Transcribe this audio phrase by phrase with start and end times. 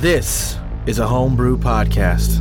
[0.00, 2.38] This is a homebrew podcast.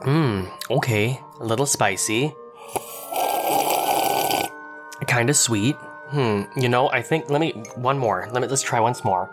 [0.00, 1.20] Mmm, okay.
[1.40, 2.34] A little spicy.
[5.06, 5.76] Kind of sweet.
[6.08, 8.30] Hmm, you know, I think, let me, one more.
[8.32, 9.28] Let me, let's try once more.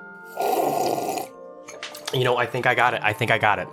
[2.13, 2.99] You know, I think I got it.
[3.01, 3.69] I think I got it.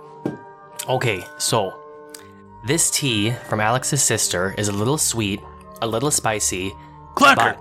[0.87, 1.82] Okay, so
[2.65, 5.41] this tea from Alex's sister is a little sweet,
[5.81, 6.73] a little spicy,
[7.15, 7.57] Clacker!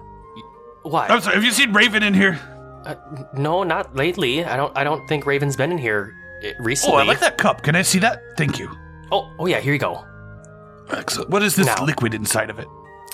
[0.84, 1.10] but what?
[1.10, 2.38] I'm sorry, have you seen Raven in here?
[2.84, 2.94] Uh,
[3.34, 4.44] no, not lately.
[4.44, 4.76] I don't.
[4.76, 6.96] I don't think Raven's been in here Oh, recently.
[6.98, 7.62] I like that cup.
[7.62, 8.20] Can I see that?
[8.36, 8.68] Thank you.
[9.12, 9.60] Oh, oh yeah.
[9.60, 10.04] Here you go.
[10.90, 11.30] Excellent.
[11.30, 11.84] What is this Now.
[11.84, 12.66] liquid inside of it?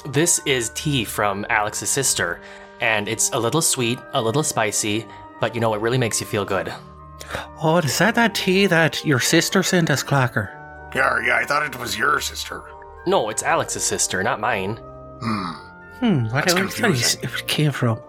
[0.06, 2.40] This is tea from Alex's sister,
[2.80, 5.06] and it's a little sweet, a little spicy,
[5.40, 6.72] but you know it really makes you feel good.
[7.60, 10.48] Oh, is that that tea that your sister sent us, Clacker?
[10.94, 12.62] Yeah, yeah, I thought it was your sister.
[13.06, 14.76] No, it's Alex's sister, not mine.
[15.20, 15.52] Hmm.
[15.98, 17.20] Hmm, what That's where did confusing.
[17.24, 18.00] it came from?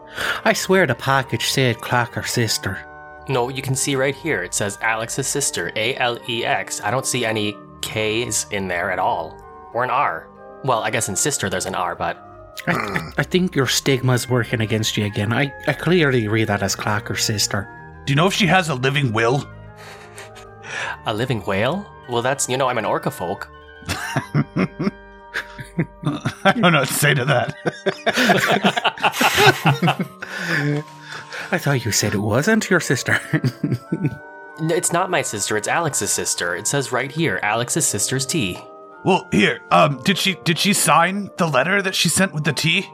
[0.45, 2.77] I swear the package said Clacker sister.
[3.27, 4.44] No, you can see right here.
[4.44, 6.81] It says Alex's sister, A L E X.
[6.81, 9.38] I don't see any K's in there at all,
[9.73, 10.27] or an R.
[10.63, 12.17] Well, I guess in sister there's an R, but
[12.67, 15.31] I, I, I think your stigma's working against you again.
[15.33, 17.67] I, I clearly read that as Clacker sister.
[18.05, 19.47] Do you know if she has a living will?
[21.06, 21.86] A living whale.
[22.09, 23.48] Well, that's you know I'm an orca folk.
[26.44, 27.56] I don't know what to say to that.
[31.52, 33.20] I thought you said it wasn't your sister.
[34.62, 35.56] It's not my sister.
[35.58, 36.56] It's Alex's sister.
[36.56, 38.59] It says right here, Alex's sister's tea.
[39.06, 39.62] well, here.
[39.72, 42.88] Um, did she did she sign the letter that she sent with the tea?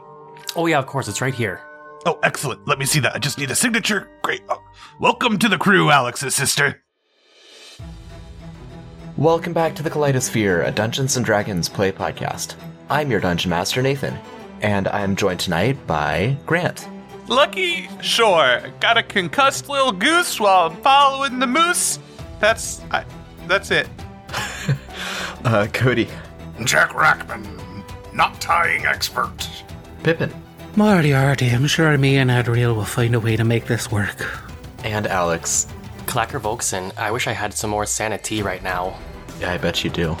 [0.54, 1.60] Oh yeah, of course, it's right here.
[2.06, 2.68] Oh, excellent.
[2.68, 3.16] Let me see that.
[3.16, 4.08] I just need a signature.
[4.22, 4.42] Great.
[4.48, 4.62] Oh,
[5.00, 6.82] welcome to the crew, Alex's sister.
[9.16, 12.54] Welcome back to the Kaleidosphere, a Dungeons and Dragons play podcast.
[12.90, 14.18] I'm your dungeon master, Nathan,
[14.60, 16.86] and I'm joined tonight by Grant.
[17.26, 17.88] Lucky?
[18.02, 18.60] Sure.
[18.78, 21.98] Got a concussed little goose while I'm following the moose.
[22.40, 23.04] That's I,
[23.46, 23.88] that's it.
[25.44, 26.08] Uh, Cody.
[26.64, 29.48] Jack Rackman, not tying expert.
[30.02, 30.32] Pippin.
[30.74, 34.26] Moriarty, I'm sure me and Adriel will find a way to make this work.
[34.82, 35.68] And Alex.
[36.06, 38.98] Clacker Volkson, I wish I had some more sanity right now.
[39.40, 40.16] Yeah, I bet you do.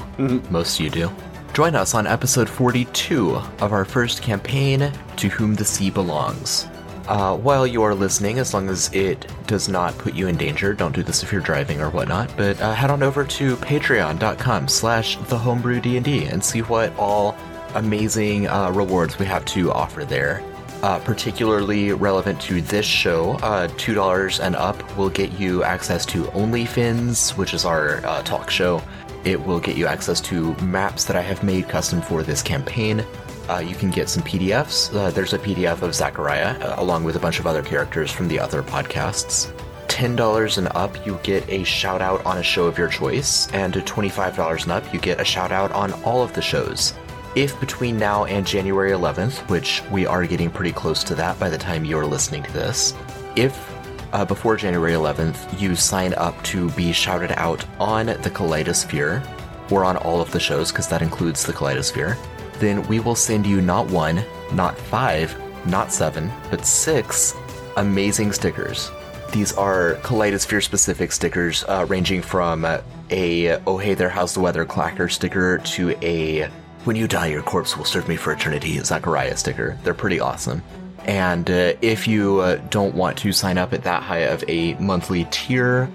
[0.50, 1.10] Most of you do.
[1.54, 6.66] Join us on episode 42 of our first campaign, To Whom the Sea Belongs.
[7.08, 10.74] Uh, while you are listening, as long as it does not put you in danger,
[10.74, 14.66] don't do this if you're driving or whatnot, but uh, head on over to patreon.com
[14.68, 17.36] slash thehomebrewdnd and see what all
[17.74, 20.42] amazing uh, rewards we have to offer there.
[20.82, 26.24] Uh, particularly relevant to this show, uh, $2 and up will get you access to
[26.26, 28.82] OnlyFins, which is our uh, talk show.
[29.24, 33.04] It will get you access to maps that I have made custom for this campaign.
[33.48, 34.94] Uh, you can get some PDFs.
[34.94, 38.28] Uh, there's a PDF of Zachariah, uh, along with a bunch of other characters from
[38.28, 39.50] the other podcasts.
[39.88, 43.74] $10 and up, you get a shout out on a show of your choice, and
[43.74, 46.92] $25 and up, you get a shout out on all of the shows.
[47.36, 51.50] If between now and January 11th, which we are getting pretty close to that by
[51.50, 52.94] the time you're listening to this,
[53.36, 53.54] if
[54.14, 59.22] uh, before January 11th you sign up to be shouted out on the Kaleidosphere,
[59.70, 62.16] or on all of the shows, because that includes the Kaleidosphere,
[62.54, 65.36] then we will send you not one, not five,
[65.66, 67.34] not seven, but six
[67.76, 68.90] amazing stickers.
[69.30, 74.64] These are Kaleidosphere specific stickers, uh, ranging from a Oh Hey There, How's the Weather
[74.64, 76.48] Clacker sticker to a
[76.86, 79.76] When You Die, Your Corpse Will Serve Me for Eternity Zachariah sticker.
[79.82, 80.62] They're pretty awesome.
[81.04, 84.74] And uh, if you uh, don't want to sign up at that high of a
[84.74, 85.90] monthly tier,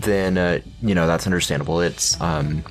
[0.00, 1.80] then, uh, you know, that's understandable.
[1.80, 2.62] It's um,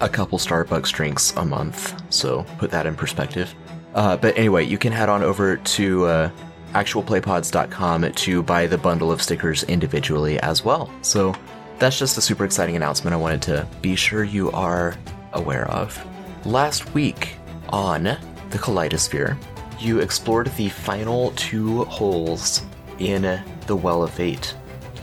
[0.00, 3.54] a couple Starbucks drinks a month, so put that in perspective.
[3.94, 6.30] Uh, but anyway, you can head on over to uh,
[6.72, 10.90] actualplaypods.com to buy the bundle of stickers individually as well.
[11.02, 11.34] So
[11.78, 14.96] that's just a super exciting announcement I wanted to be sure you are
[15.32, 16.04] aware of.
[16.44, 17.36] Last week
[17.68, 19.38] on the Kaleidosphere,
[19.78, 22.62] you explored the final two holes
[22.98, 24.52] in the Well of Fate.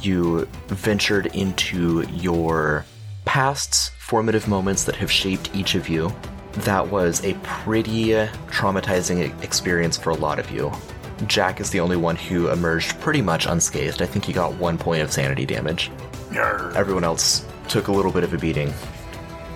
[0.02, 2.86] You ventured into your
[3.24, 6.14] past's formative moments that have shaped each of you.
[6.54, 8.10] That was a pretty
[8.50, 10.70] traumatizing experience for a lot of you.
[11.26, 14.02] Jack is the only one who emerged pretty much unscathed.
[14.02, 15.90] I think he got one point of sanity damage.
[16.76, 18.74] Everyone else took a little bit of a beating.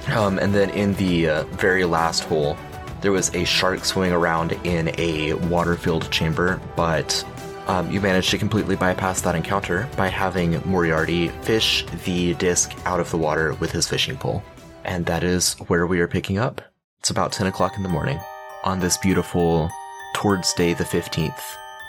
[0.10, 2.58] Um, and then in the uh, very last hole,
[3.02, 7.26] there was a shark swimming around in a water filled chamber, but
[7.68, 13.00] um, you managed to completely bypass that encounter by having Moriarty fish the disc out
[13.00, 14.44] of the water with his fishing pole.
[14.84, 16.62] And that is where we are picking up.
[17.00, 18.20] It's about 10 o'clock in the morning.
[18.64, 19.70] on this beautiful
[20.14, 21.42] towards day the 15th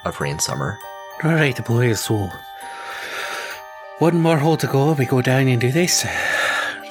[0.05, 0.77] of rain summer.
[1.25, 2.29] Alright, boys, so
[4.01, 4.93] one more hole to go.
[4.93, 6.05] We go down and do this.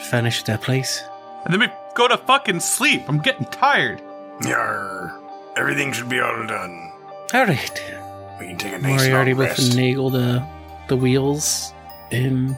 [0.09, 1.03] Finish the place.
[1.45, 3.03] And then we go to fucking sleep.
[3.07, 4.01] I'm getting tired.
[4.45, 5.19] Yar.
[5.55, 6.91] Everything should be all done.
[7.33, 7.83] Alright.
[8.39, 9.71] We can take a nice Moriarty long will rest.
[9.71, 10.45] finagle the
[10.89, 11.73] the wheels
[12.11, 12.57] and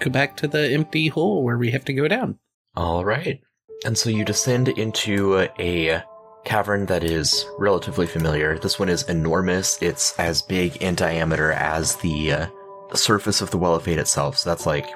[0.00, 2.38] go back to the empty hole where we have to go down.
[2.76, 3.40] All right.
[3.84, 6.02] And so you descend into a
[6.44, 8.58] cavern that is relatively familiar.
[8.58, 9.80] This one is enormous.
[9.80, 12.46] It's as big in diameter as the uh,
[12.94, 14.38] surface of the Well of Fate itself.
[14.38, 14.86] So that's like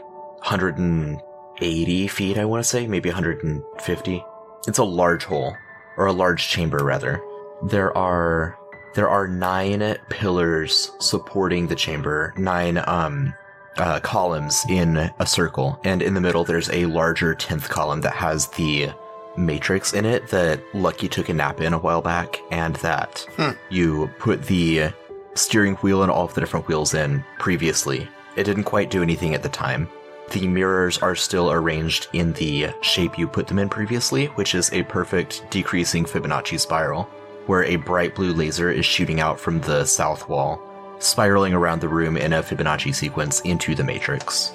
[1.59, 4.25] 180 feet, I want to say, maybe 150.
[4.69, 5.57] It's a large hole,
[5.97, 7.23] or a large chamber rather.
[7.63, 8.59] There are
[8.95, 13.35] there are nine pillars supporting the chamber, nine um
[13.79, 18.15] uh, columns in a circle, and in the middle there's a larger tenth column that
[18.15, 18.91] has the
[19.37, 23.27] matrix in it that Lucky took a nap in a while back, and that
[23.71, 24.91] you put the
[25.35, 28.09] steering wheel and all of the different wheels in previously.
[28.37, 29.89] It didn't quite do anything at the time.
[30.31, 34.73] The mirrors are still arranged in the shape you put them in previously, which is
[34.73, 37.05] a perfect decreasing Fibonacci spiral,
[37.47, 40.61] where a bright blue laser is shooting out from the south wall,
[40.99, 44.53] spiraling around the room in a Fibonacci sequence into the matrix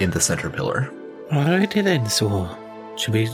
[0.00, 0.90] in the center pillar.
[1.30, 2.48] Alrighty then, so
[2.96, 3.28] should we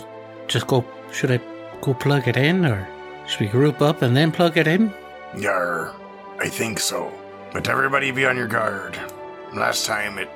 [0.49, 1.40] just go should I
[1.81, 2.88] go plug it in or
[3.26, 4.93] should we group up and then plug it in?
[5.37, 5.94] Yar.
[6.38, 7.12] I think so.
[7.52, 8.99] But everybody be on your guard.
[9.55, 10.29] Last time it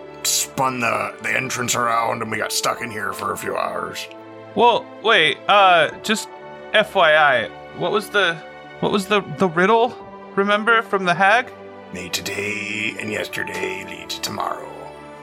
[0.59, 4.09] spun the, the entrance around and we got stuck in here for a few hours.
[4.57, 5.39] Well, wait.
[5.47, 6.29] Uh, just
[6.73, 8.35] FYI, what was the
[8.81, 9.95] what was the the riddle?
[10.35, 11.53] Remember from the hag?
[11.93, 14.69] May today and yesterday lead to tomorrow.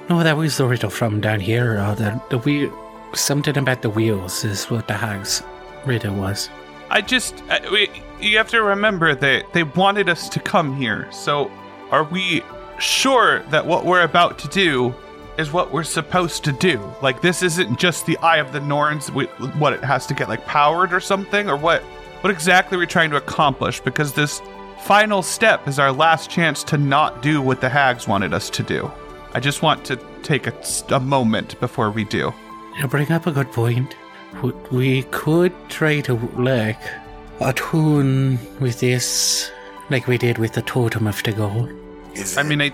[0.10, 1.80] No, that was the riddle from down here.
[1.80, 2.72] Uh, the the wheel
[3.14, 5.44] something about the wheels is what the hag's
[5.86, 6.50] riddle was.
[6.90, 7.90] I just I, we,
[8.22, 11.12] you have to remember that they wanted us to come here.
[11.12, 11.52] So,
[11.92, 12.42] are we
[12.80, 14.96] sure that what we're about to do
[15.38, 16.82] is what we're supposed to do?
[17.02, 19.12] Like this isn't just the eye of the Norns.
[19.12, 19.26] We,
[19.58, 21.82] what it has to get like powered or something, or what?
[22.22, 23.80] What exactly are we trying to accomplish?
[23.82, 24.42] Because this
[24.84, 28.64] final step is our last chance to not do what the hags wanted us to
[28.64, 28.92] do.
[29.34, 30.54] I just want to take a,
[30.90, 32.34] a moment before we do.
[32.80, 33.96] You bring up a good point.
[34.72, 36.82] We could try to like
[37.40, 39.52] attune with this,
[39.90, 41.70] like we did with the totem of the goal.
[42.38, 42.72] I mean, I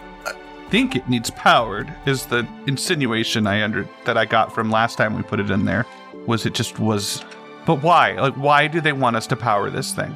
[0.72, 1.94] think it needs powered.
[2.06, 5.66] Is the insinuation I under that I got from last time we put it in
[5.66, 5.86] there?
[6.26, 7.24] Was it just was?
[7.66, 8.14] But why?
[8.14, 10.16] Like, why do they want us to power this thing?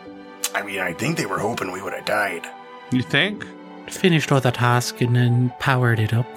[0.55, 2.47] I mean, I think they were hoping we would have died.
[2.91, 3.45] You think?
[3.87, 6.27] Finished all the task and then powered it up.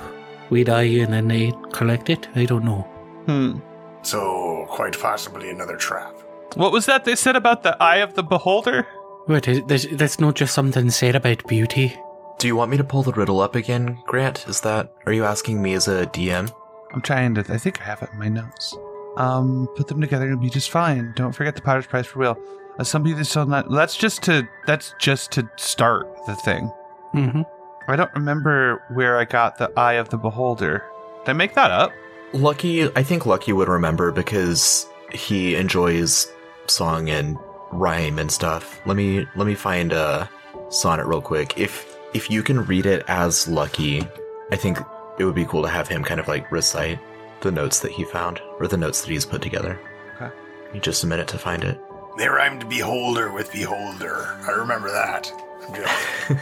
[0.50, 2.28] We die and then they collect it.
[2.34, 2.82] I don't know.
[3.26, 3.58] Hmm.
[4.02, 6.14] So, quite possibly another trap.
[6.56, 8.86] What was that they said about the eye of the beholder?
[9.26, 11.96] But is- there's, that's not just something said about beauty.
[12.38, 14.46] Do you want me to pull the riddle up again, Grant?
[14.46, 16.52] Is that are you asking me as a DM?
[16.93, 17.40] I'm trying to.
[17.52, 18.76] I think I have it in my notes.
[19.17, 21.12] Um, put them together and it'll be just fine.
[21.17, 22.38] Don't forget the powder's price for real.
[22.79, 23.69] Uh, somebody that's on that.
[23.69, 24.49] That's just to.
[24.69, 26.70] That's just to start the thing.
[27.12, 27.43] Mm-hmm.
[27.88, 30.85] I don't remember where I got the eye of the beholder.
[31.25, 31.93] Did I make that up?
[32.32, 36.31] Lucky, I think Lucky would remember because he enjoys
[36.69, 37.37] song and
[37.73, 38.81] rhyme and stuff.
[38.87, 40.30] Let me let me find a
[40.68, 41.59] sonnet real quick.
[41.59, 44.06] If if you can read it as Lucky,
[44.50, 44.78] I think
[45.18, 46.98] it would be cool to have him kind of like recite
[47.40, 49.78] the notes that he found or the notes that he's put together.
[50.16, 50.30] Okay.
[50.66, 51.78] Give me Just a minute to find it.
[52.16, 54.26] They rhymed beholder with beholder.
[54.46, 55.32] I remember that.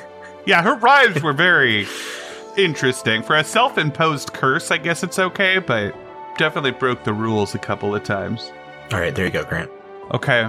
[0.47, 1.89] Yeah, her rhymes were very
[2.57, 3.23] interesting.
[3.25, 5.93] For a self imposed curse, I guess it's okay, but
[6.39, 8.53] definitely broke the rules a couple of times.
[8.93, 9.71] All right, there you go, Grant.
[10.13, 10.49] Okay.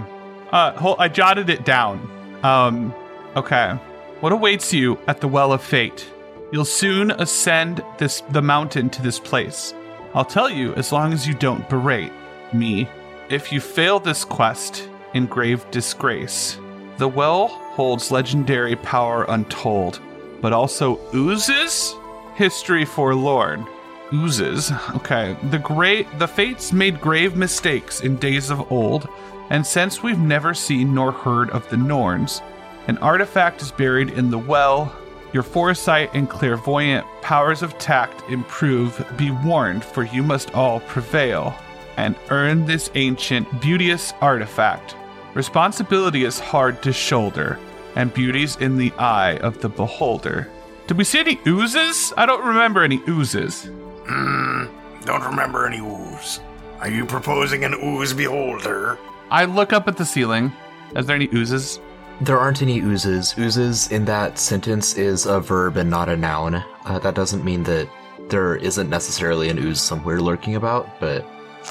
[0.51, 1.99] Uh, hold, I jotted it down.
[2.43, 2.93] Um,
[3.35, 3.77] okay.
[4.19, 6.09] What awaits you at the Well of Fate?
[6.51, 9.75] You'll soon ascend this the mountain to this place.
[10.15, 12.11] I'll tell you as long as you don't berate
[12.51, 12.89] me.
[13.29, 16.57] If you fail this quest in grave disgrace,
[16.97, 19.99] the well holds legendary power untold,
[20.41, 21.93] but also oozes
[22.33, 23.67] history forlorn.
[24.11, 24.71] Oozes.
[24.95, 25.37] Okay.
[25.51, 29.07] The great the fates made grave mistakes in days of old,
[29.51, 32.41] and since we've never seen nor heard of the Norns,
[32.87, 34.95] an artifact is buried in the well.
[35.33, 39.05] Your foresight and clairvoyant powers of tact improve.
[39.17, 41.53] Be warned, for you must all prevail
[41.97, 44.95] and earn this ancient, beauteous artifact.
[45.33, 47.59] Responsibility is hard to shoulder,
[47.95, 50.49] and beauty's in the eye of the beholder.
[50.87, 52.13] Did we see any oozes?
[52.15, 53.69] I don't remember any oozes.
[54.07, 54.65] Hmm.
[55.03, 56.39] Don't remember any ooze.
[56.79, 58.97] Are you proposing an ooze beholder?
[59.29, 60.53] I look up at the ceiling.
[60.95, 61.79] Is there any oozes?
[62.21, 63.35] There aren't any oozes.
[63.37, 66.55] Oozes in that sentence is a verb and not a noun.
[66.85, 67.87] Uh, that doesn't mean that
[68.29, 71.25] there isn't necessarily an ooze somewhere lurking about, but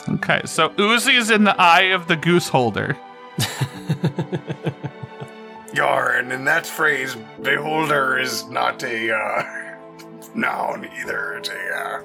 [0.09, 2.97] Okay, so Uzi is in the eye of the goose holder.
[5.75, 9.43] Yarn, in that phrase, beholder is not a uh,
[10.35, 11.39] noun either.
[11.39, 11.53] It's a.
[11.55, 12.03] Uh,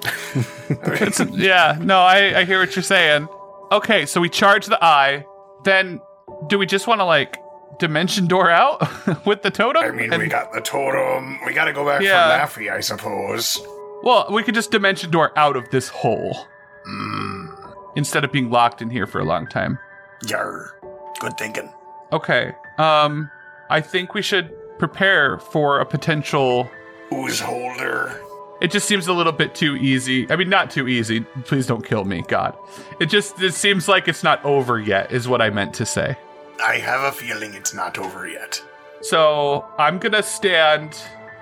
[0.84, 3.28] I mean, It's yeah, no, I, I hear what you're saying.
[3.70, 5.24] Okay, so we charge the eye.
[5.64, 6.00] Then,
[6.48, 7.36] do we just want to like
[7.78, 8.80] dimension door out
[9.26, 9.82] with the totem?
[9.82, 11.38] I mean, And- we got the totem.
[11.46, 12.44] We got to go back Yeah.
[12.46, 13.58] for Laffy, I suppose.
[14.02, 16.46] Well, we could just dimension door out of this hole
[16.86, 19.78] Mm, instead of being locked in here for a long time.
[20.26, 20.74] yar.
[21.20, 21.72] Good thinking.
[22.12, 22.52] Okay.
[22.78, 23.30] Um,
[23.70, 26.68] I think we should prepare for a potential.
[27.12, 28.20] Ooze holder.
[28.60, 30.28] It just seems a little bit too easy.
[30.30, 31.20] I mean, not too easy.
[31.44, 32.56] Please don't kill me, God.
[33.00, 35.12] It just it seems like it's not over yet.
[35.12, 36.16] Is what I meant to say.
[36.64, 38.62] I have a feeling it's not over yet.
[39.00, 40.96] So I'm gonna stand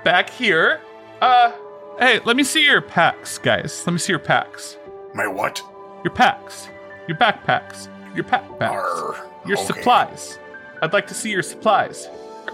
[0.04, 0.80] back here.
[1.20, 1.52] Uh,
[1.98, 3.82] hey, let me see your packs, guys.
[3.86, 4.78] Let me see your packs.
[5.14, 5.62] My what?
[6.04, 6.68] Your packs.
[7.06, 7.88] Your backpacks.
[8.14, 8.70] Your backpacks.
[8.70, 9.26] Arr.
[9.46, 9.66] Your Okay.
[9.66, 10.38] supplies.
[10.82, 12.06] I'd like to see your supplies.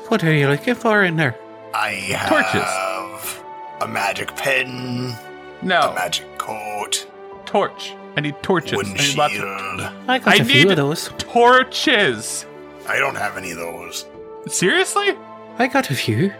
[0.08, 1.36] What are you looking for in there?
[1.74, 3.82] I have Torches.
[3.82, 5.14] a magic pen,
[5.62, 5.90] No.
[5.90, 7.06] a magic coat,
[7.44, 7.92] torch.
[8.16, 8.72] I need torches.
[8.72, 9.92] I wooden need lots of shield.
[10.08, 11.10] I got I a few need- of those.
[11.18, 12.46] torches.
[12.88, 14.06] I don't have any of those.
[14.48, 15.16] Seriously?
[15.58, 16.32] I got a few.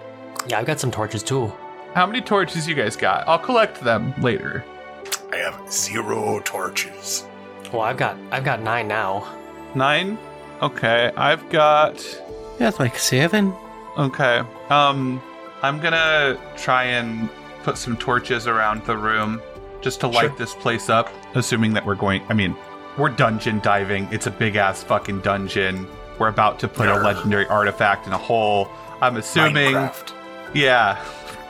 [0.49, 1.53] Yeah, I've got some torches too.
[1.95, 3.27] How many torches you guys got?
[3.27, 4.65] I'll collect them later.
[5.33, 7.25] I have zero torches.
[7.73, 9.27] Well, I've got I've got nine now.
[9.75, 10.19] Nine.
[10.63, 11.97] Okay, I've got.
[12.59, 13.53] That's like seven.
[13.99, 14.43] Okay.
[14.71, 15.21] Um,
[15.63, 17.29] I'm gonna try and
[17.65, 19.41] put some torches around the room
[19.81, 20.37] just to light Sure.
[20.39, 21.11] this place up.
[21.35, 22.23] Assuming that we're going.
[22.29, 22.55] I mean,
[22.97, 24.07] we're dungeon diving.
[24.13, 25.87] It's a big ass fucking dungeon.
[26.19, 28.69] We're about to put a legendary artifact in a hole.
[29.03, 29.75] I'm assuming.
[29.75, 30.13] Minecraft.
[30.55, 31.05] Yeah,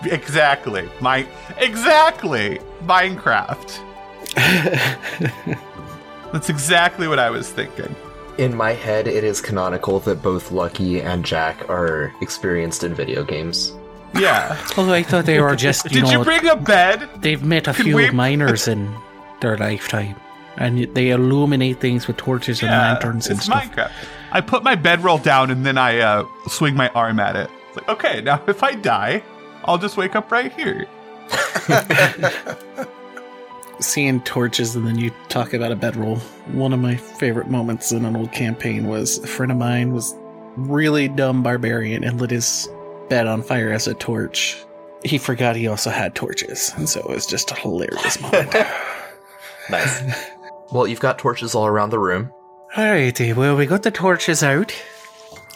[0.05, 0.89] exactly.
[1.01, 1.27] My
[1.59, 3.83] exactly Minecraft.
[6.33, 7.95] That's exactly what I was thinking.
[8.39, 13.25] in my head, it is canonical that both Lucky and Jack are experienced in video
[13.25, 13.73] games.
[14.19, 14.57] Yeah.
[14.77, 17.09] Oh, I thought they were just, you Did know, you bring a bed?
[17.23, 18.95] they've met a Can few we- miners in
[19.41, 20.17] their lifetime.
[20.59, 23.63] And they illuminate things with torches and lanterns and it's stuff.
[23.71, 23.91] Minecraft.
[24.37, 27.49] I put my bedroll down and then I uh, swing my arm at it.
[27.69, 29.23] It's like, okay, now if I die,
[29.65, 30.87] I'll just wake up right here.
[33.81, 36.17] Seeing torches and then you talk about a bedroll.
[36.53, 40.15] One of my favorite moments in an old campaign was a friend of mine was
[40.57, 42.69] really dumb barbarian and lit his
[43.09, 44.63] bed on fire as a torch.
[45.03, 48.55] He forgot he also had torches, and so it was just a hilarious moment.
[49.69, 50.01] Nice.
[50.71, 52.33] well, you've got torches all around the room.
[52.75, 54.75] Alrighty, well, we got the torches out.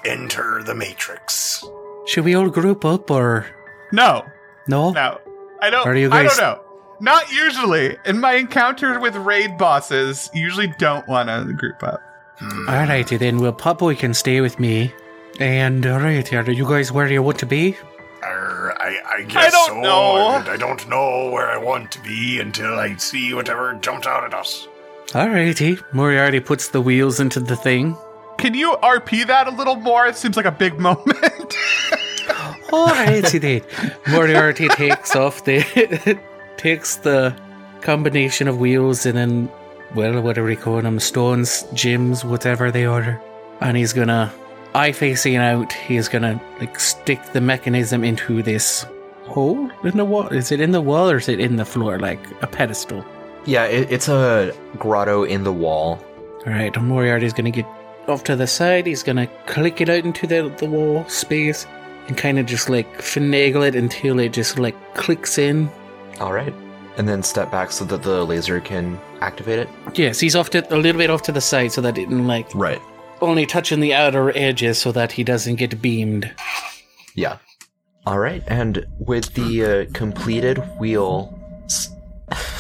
[0.05, 1.62] Enter the Matrix.
[2.07, 3.47] Should we all group up or
[3.93, 4.25] No,
[4.67, 4.93] no?
[4.93, 5.21] no,
[5.61, 5.87] I don't.
[5.87, 6.61] Are you I don't know.
[7.00, 7.97] Not usually.
[8.07, 12.00] In my encounter with raid bosses, usually don't want to group up.
[12.38, 12.69] Hmm.
[12.69, 14.93] Alrighty then, well, Pop Boy can stay with me.
[15.38, 17.76] And alright, are you guys where you want to be?
[18.23, 19.81] Arr, I, I guess I don't so.
[19.81, 20.37] know.
[20.37, 24.25] and I don't know where I want to be until I see whatever jumps out
[24.25, 24.69] at us.
[25.12, 25.83] Alrighty.
[25.93, 27.97] Moriarty puts the wheels into the thing.
[28.38, 30.07] Can you RP that a little more?
[30.07, 31.09] It seems like a big moment.
[32.71, 33.62] Alrighty then.
[34.14, 36.19] Moriarty takes off the
[36.57, 37.35] takes the
[37.81, 39.50] combination of wheels and then
[39.97, 41.00] well, whatever we calling them?
[41.00, 43.21] Stones, gems, whatever they order.
[43.61, 44.33] And he's gonna
[44.76, 48.87] eye facing out, he's gonna like stick the mechanism into this
[49.25, 50.29] hole in the wall.
[50.29, 53.05] Is it in the wall or is it in the floor like a pedestal?
[53.47, 55.99] Yeah, it, it's a grotto in the wall.
[56.47, 57.67] Alright, Moriarty's gonna get
[58.09, 61.67] off to the side, he's gonna click it out into the, the wall space
[62.09, 65.71] and kind of just like finagle it until it just like clicks in.
[66.21, 66.55] All right.
[66.97, 69.69] And then step back so that the laser can activate it.
[69.95, 72.49] Yes, he's off to a little bit off to the side so that it like
[72.55, 72.81] Right.
[73.21, 76.31] only touching the outer edges so that he doesn't get beamed.
[77.15, 77.39] Yeah.
[78.07, 78.43] All right.
[78.49, 81.37] And with the uh, completed wheel.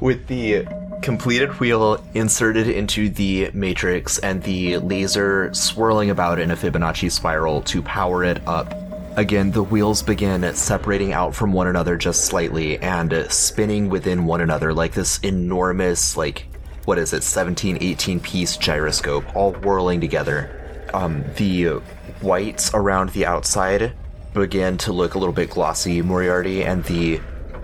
[0.00, 0.66] with the
[1.02, 7.62] completed wheel inserted into the matrix and the laser swirling about in a Fibonacci spiral
[7.62, 8.74] to power it up.
[9.16, 14.40] Again, the wheels begin separating out from one another just slightly and spinning within one
[14.40, 16.46] another like this enormous, like,
[16.84, 20.88] what is it, 17, 18 piece gyroscope, all whirling together.
[20.94, 21.80] Um, the
[22.22, 23.92] whites around the outside
[24.32, 27.20] begin to look a little bit glossy, Moriarty, and the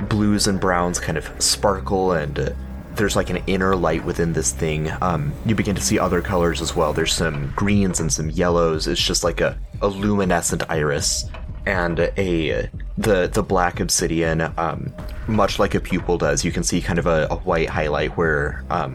[0.08, 2.50] blues and browns kind of sparkle and uh,
[2.94, 4.90] there's like an inner light within this thing.
[5.00, 6.92] Um, you begin to see other colors as well.
[6.92, 8.86] There's some greens and some yellows.
[8.86, 11.26] It's just like a, a luminescent iris
[11.66, 14.92] and a the the black obsidian, um,
[15.26, 16.44] much like a pupil does.
[16.44, 18.94] You can see kind of a, a white highlight where um,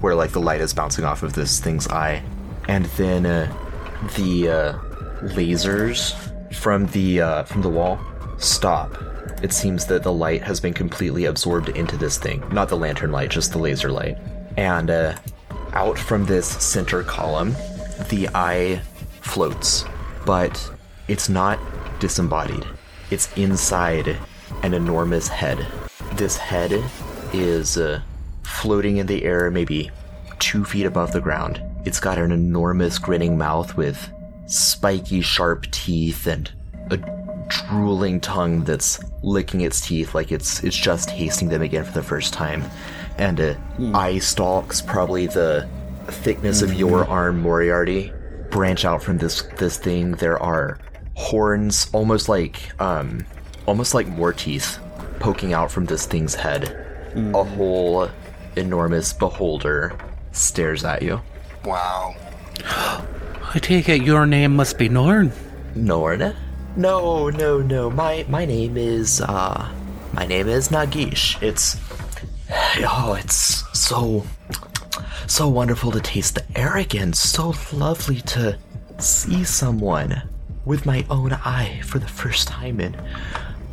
[0.00, 2.22] where like the light is bouncing off of this thing's eye,
[2.68, 3.52] and then uh,
[4.16, 4.78] the uh,
[5.20, 6.14] lasers
[6.54, 7.98] from the uh, from the wall
[8.38, 9.11] stop.
[9.42, 13.10] It seems that the light has been completely absorbed into this thing, not the lantern
[13.10, 14.16] light, just the laser light.
[14.56, 15.16] And uh,
[15.72, 17.56] out from this center column,
[18.08, 18.80] the eye
[19.20, 19.84] floats,
[20.24, 20.70] but
[21.08, 21.58] it's not
[21.98, 22.64] disembodied.
[23.10, 24.16] It's inside
[24.62, 25.66] an enormous head.
[26.14, 26.72] This head
[27.32, 28.00] is uh,
[28.44, 29.90] floating in the air, maybe
[30.38, 31.60] two feet above the ground.
[31.84, 34.08] It's got an enormous grinning mouth with
[34.46, 36.48] spiky, sharp teeth and
[37.72, 42.02] drooling tongue that's licking its teeth like it's it's just tasting them again for the
[42.02, 42.62] first time.
[43.18, 43.54] And uh,
[43.94, 45.68] eye stalks, probably the
[46.06, 48.12] thickness of your arm, Moriarty,
[48.50, 50.12] branch out from this this thing.
[50.12, 50.78] There are
[51.14, 53.24] horns, almost like um,
[53.66, 54.78] almost like more teeth,
[55.18, 56.78] poking out from this thing's head.
[57.34, 58.08] A whole
[58.56, 59.96] enormous beholder
[60.32, 61.20] stares at you.
[61.64, 62.14] Wow.
[63.54, 65.32] I take it your name must be Norn.
[65.74, 66.34] Norn?
[66.76, 67.90] No, no, no.
[67.90, 69.68] My my name is uh
[70.12, 71.40] my name is Nagish.
[71.42, 71.76] It's
[72.86, 74.24] oh, it's so
[75.26, 77.12] so wonderful to taste the air again.
[77.12, 78.58] So lovely to
[78.98, 80.22] see someone
[80.64, 82.96] with my own eye for the first time in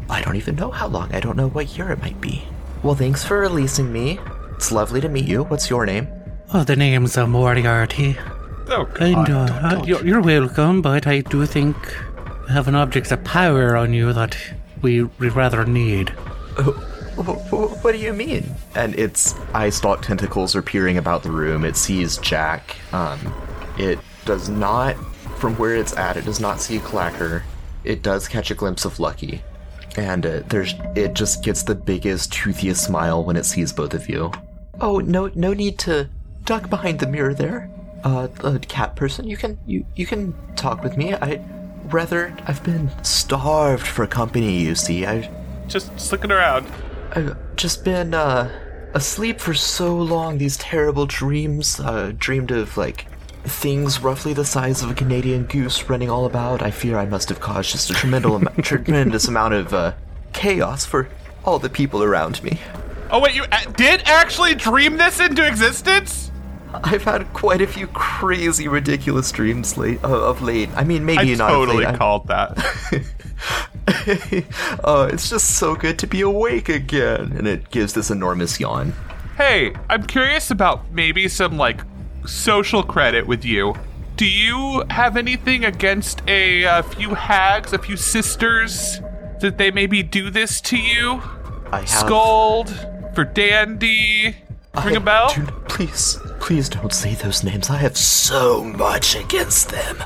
[0.09, 1.13] I don't even know how long.
[1.13, 2.43] I don't know what year it might be.
[2.83, 4.19] Well, thanks for releasing me.
[4.55, 5.43] It's lovely to meet you.
[5.43, 6.07] What's your name?
[6.53, 8.17] Oh, the name's uh, Moriarty.
[8.71, 11.75] Oh, And God, uh, don't- uh, don't you're, you're welcome, but I do think
[12.08, 12.08] I
[12.49, 14.35] have an object of power on you that
[14.81, 16.09] we we rather need.
[16.57, 16.71] Wh-
[17.15, 18.55] wh- What do you mean?
[18.75, 21.63] And its eye stalk tentacles are peering about the room.
[21.65, 22.75] It sees Jack.
[22.93, 23.33] Um,
[23.77, 24.95] it does not,
[25.37, 27.43] from where it's at, it does not see Clacker.
[27.83, 29.41] It does catch a glimpse of Lucky,
[29.95, 34.09] and uh, there's it just gets the biggest, toothiest smile when it sees both of
[34.09, 34.31] you.
[34.81, 36.09] Oh, no, no need to
[36.45, 37.69] duck behind the mirror there.
[38.03, 41.13] Uh, uh cat person, you can you you can talk with me.
[41.13, 41.41] I
[41.91, 44.59] rather I've been starved for company.
[44.61, 45.29] You see, I
[45.67, 46.67] just looking around.
[47.11, 48.51] I've just been uh,
[48.93, 50.37] asleep for so long.
[50.37, 51.79] These terrible dreams.
[51.79, 53.05] Uh, dreamed of like
[53.43, 56.61] things roughly the size of a Canadian goose running all about.
[56.61, 59.93] I fear I must have caused just a tremendous, am- tremendous amount of uh,
[60.33, 61.09] chaos for
[61.45, 62.59] all the people around me.
[63.11, 66.31] Oh wait, you a- did actually dream this into existence?
[66.73, 70.69] I've had quite a few crazy, ridiculous dreams late uh, of late.
[70.75, 71.97] I mean, maybe I not I totally late.
[71.97, 72.57] called that.
[74.83, 77.33] oh, it's just so good to be awake again.
[77.35, 78.93] And it gives this enormous yawn.
[79.37, 81.81] hey, I'm curious about maybe some like
[82.25, 83.73] social credit with you.
[84.15, 88.99] Do you have anything against a, uh few hags, a few sisters,
[89.39, 91.21] that they maybe do this to you?
[91.71, 91.89] I have.
[91.89, 92.69] Scold
[93.15, 94.35] for Dandy.
[94.85, 95.33] Ring a I bell?
[95.33, 97.69] do- please, please don't say those names.
[97.69, 99.97] I have so much against them.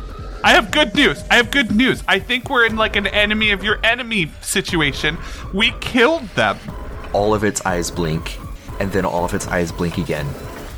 [0.44, 1.24] I have good news.
[1.32, 2.04] I have good news.
[2.08, 5.18] I think we're in like an enemy of your enemy situation.
[5.54, 6.58] We killed them.
[7.14, 8.38] All of its eyes blink,
[8.80, 10.28] and then all of its eyes blink again,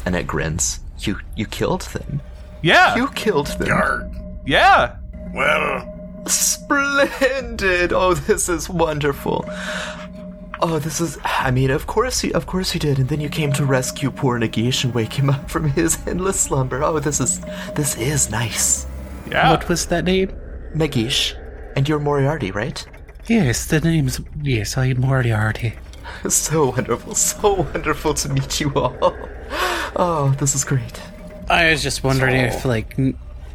[0.06, 0.82] and it grins.
[1.00, 2.22] You, you killed them.
[2.62, 2.96] Yeah.
[2.96, 3.68] You killed them.
[3.70, 4.12] Guard.
[4.46, 4.98] yeah.
[5.34, 5.92] Well,
[6.28, 7.94] Splendid!
[7.94, 9.46] Oh, this is wonderful.
[10.62, 11.18] Oh, this is.
[11.24, 13.00] I mean, of course he, of course he did.
[13.00, 16.40] And then you came to rescue poor Nagish and wake him up from his endless
[16.40, 16.84] slumber.
[16.84, 17.42] Oh, this is,
[17.76, 18.86] this is nice.
[19.30, 19.52] Yeah.
[19.52, 20.30] What was that name?
[20.74, 21.34] Nagish,
[21.76, 22.86] and you're Moriarty, right?
[23.28, 25.74] Yes, the name's yes, I'm Moriarty.
[26.30, 28.96] So wonderful, so wonderful to meet you all.
[29.98, 31.02] Oh, this is great.
[31.50, 32.96] I was just wondering if like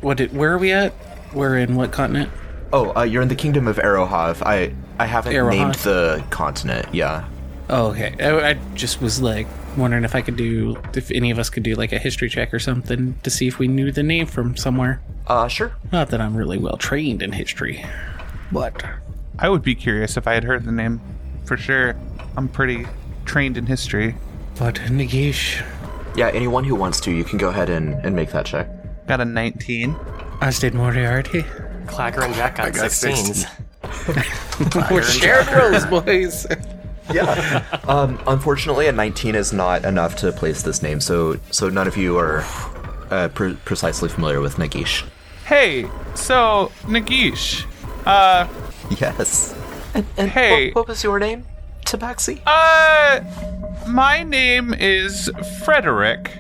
[0.01, 0.95] what did where are we at?
[1.35, 2.31] We're in what continent?
[2.73, 4.43] Oh, uh, you're in the kingdom of Arohav.
[4.47, 5.51] I I haven't Arohav.
[5.51, 6.87] named the continent.
[6.95, 7.25] Yeah.
[7.69, 8.15] Oh, okay.
[8.21, 11.63] I, I just was like wondering if I could do if any of us could
[11.63, 14.57] do like a history check or something to see if we knew the name from
[14.57, 15.01] somewhere.
[15.27, 15.73] Uh, sure.
[15.93, 17.85] Not that I'm really well trained in history,
[18.53, 18.85] but
[19.39, 21.01] I would be curious if I had heard the name.
[21.45, 21.97] For sure.
[22.37, 22.87] I'm pretty
[23.25, 24.15] trained in history.
[24.59, 25.65] but Nagish,
[26.17, 28.69] Yeah, anyone who wants to, you can go ahead and, and make that check.
[29.07, 29.97] Got a 19.
[30.41, 31.45] as did Moriarty.
[31.91, 33.47] Clacker and Jack got, got 16s.
[34.91, 36.47] We're sharing roles, boys.
[37.13, 37.67] Yeah.
[37.89, 41.97] um, unfortunately, a 19 is not enough to place this name, so so none of
[41.97, 42.45] you are
[43.11, 45.05] uh, pre- precisely familiar with Nagish.
[45.45, 47.67] Hey, so, Nagish.
[48.07, 48.47] Uh,
[49.01, 49.57] Yes.
[49.93, 50.67] And, and Hey.
[50.69, 51.45] what, what was your name?
[51.85, 52.41] Tabaxi?
[52.47, 53.21] uh,
[53.89, 55.29] my name is
[55.65, 56.31] Frederick.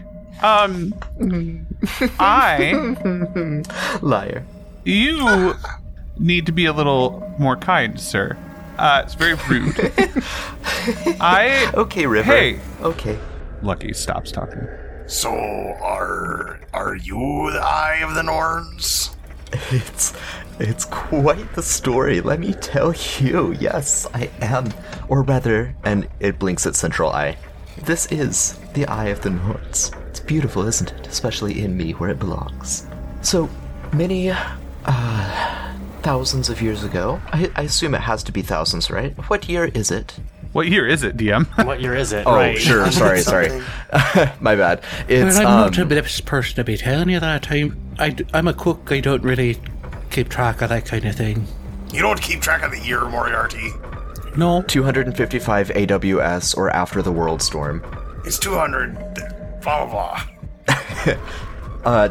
[0.40, 0.94] Um,
[2.20, 3.64] I,
[4.02, 4.44] Liar.
[4.90, 5.54] You
[6.18, 8.36] need to be a little more kind, sir.
[8.76, 9.76] Uh, it's very rude.
[11.20, 12.24] I, Okay, River.
[12.24, 12.60] Hey.
[12.80, 13.18] Okay.
[13.62, 14.66] Lucky stops talking.
[15.06, 19.14] So are are you the Eye of the Norns?
[19.70, 20.12] It's
[20.58, 23.52] it's quite the story, let me tell you.
[23.60, 24.72] Yes, I am.
[25.08, 27.36] Or rather, and it blinks at Central Eye.
[27.84, 29.90] This is the Eye of the Norns.
[30.08, 31.06] It's beautiful, isn't it?
[31.06, 32.86] Especially in me where it belongs.
[33.22, 33.48] So,
[33.92, 34.30] many
[34.84, 35.70] uh
[36.02, 37.20] thousands of years ago.
[37.26, 39.12] I, I assume it has to be thousands, right?
[39.28, 40.18] What year is it?
[40.52, 41.46] What year is it, DM?
[41.66, 42.26] What year is it?
[42.26, 42.58] Oh, right.
[42.58, 42.90] sure.
[43.00, 43.50] Sorry, sorry.
[44.40, 44.82] My bad.
[45.08, 47.50] It's well, I'm um, not the best person to be telling you that.
[47.50, 48.90] I'm, I, am a cook.
[48.90, 49.58] I don't really
[50.10, 51.46] keep track of that kind of thing.
[51.92, 53.70] You don't keep track of the year, Moriarty.
[54.36, 57.84] No, 255 AWS or after the world storm.
[58.24, 58.94] It's 200.
[59.62, 60.24] Blah, blah,
[60.66, 61.14] blah.
[61.84, 62.08] Uh,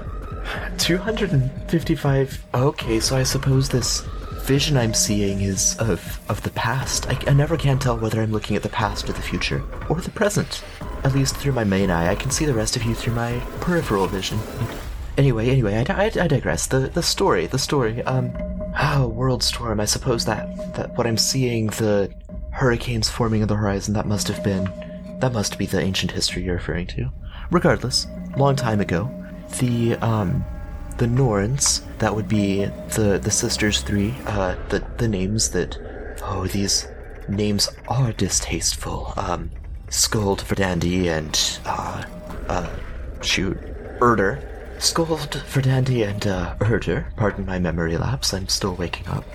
[0.77, 2.45] 255.
[2.53, 4.01] Okay, so I suppose this
[4.49, 7.07] vision I'm seeing is of of the past.
[7.07, 10.01] I, I never can tell whether I'm looking at the past or the future or
[10.01, 10.63] the present.
[11.03, 13.39] At least through my main eye, I can see the rest of you through my
[13.61, 14.39] peripheral vision.
[15.17, 16.67] Anyway, anyway, I, I, I digress.
[16.67, 18.01] The the story, the story.
[18.03, 18.31] Um,
[18.79, 19.79] oh, world storm.
[19.79, 22.11] I suppose that that what I'm seeing, the
[22.51, 24.65] hurricanes forming on the horizon, that must have been,
[25.19, 27.11] that must be the ancient history you're referring to.
[27.51, 29.09] Regardless, long time ago,
[29.59, 30.43] the um,
[30.97, 31.81] the Norns.
[31.99, 34.13] That would be the the sisters three.
[34.25, 35.77] Uh, the the names that.
[36.21, 36.87] Oh, these
[37.27, 39.13] names are distasteful.
[39.17, 39.51] Um,
[39.87, 42.03] Skuld, Verdandi, and uh,
[42.47, 42.69] uh,
[43.21, 43.57] shoot,
[43.99, 44.45] Erder.
[44.77, 47.05] Skuld, Verdandi, and uh, Erder.
[47.15, 48.33] Pardon my memory lapse.
[48.33, 49.25] I'm still waking up.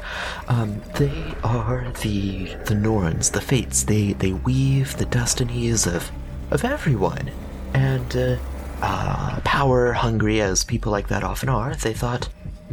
[0.48, 3.82] Um, they are the the Norns, the fates.
[3.84, 6.10] They they weave the destinies of
[6.50, 7.30] of everyone,
[7.74, 8.36] and uh,
[8.82, 11.74] uh, power hungry as people like that often are.
[11.74, 12.28] They thought,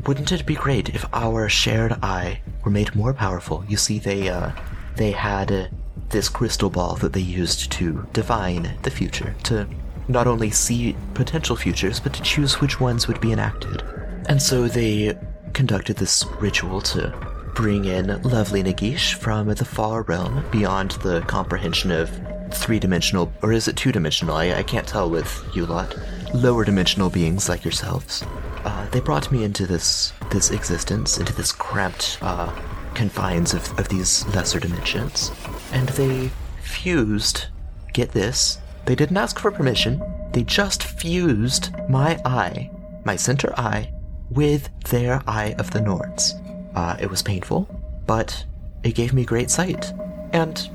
[0.05, 3.63] wouldn't it be great if our shared eye were made more powerful?
[3.67, 4.51] You see, they uh,
[4.95, 5.67] they had uh,
[6.09, 9.67] this crystal ball that they used to divine the future, to
[10.07, 13.83] not only see potential futures, but to choose which ones would be enacted.
[14.27, 15.17] And so they
[15.53, 17.13] conducted this ritual to
[17.55, 22.09] bring in lovely Nagish from the far realm beyond the comprehension of
[22.53, 24.35] three dimensional, or is it two dimensional?
[24.35, 25.95] I, I can't tell with you lot.
[26.33, 28.23] Lower dimensional beings like yourselves.
[28.63, 32.51] Uh, they brought me into this this existence, into this cramped uh,
[32.93, 35.31] confines of, of these lesser dimensions,
[35.71, 36.29] and they
[36.61, 37.45] fused.
[37.93, 38.59] Get this?
[38.85, 40.01] They didn't ask for permission.
[40.31, 42.71] They just fused my eye,
[43.03, 43.91] my center eye,
[44.29, 46.35] with their eye of the Norns.
[46.73, 47.67] Uh, it was painful,
[48.07, 48.45] but
[48.83, 49.91] it gave me great sight
[50.33, 50.69] and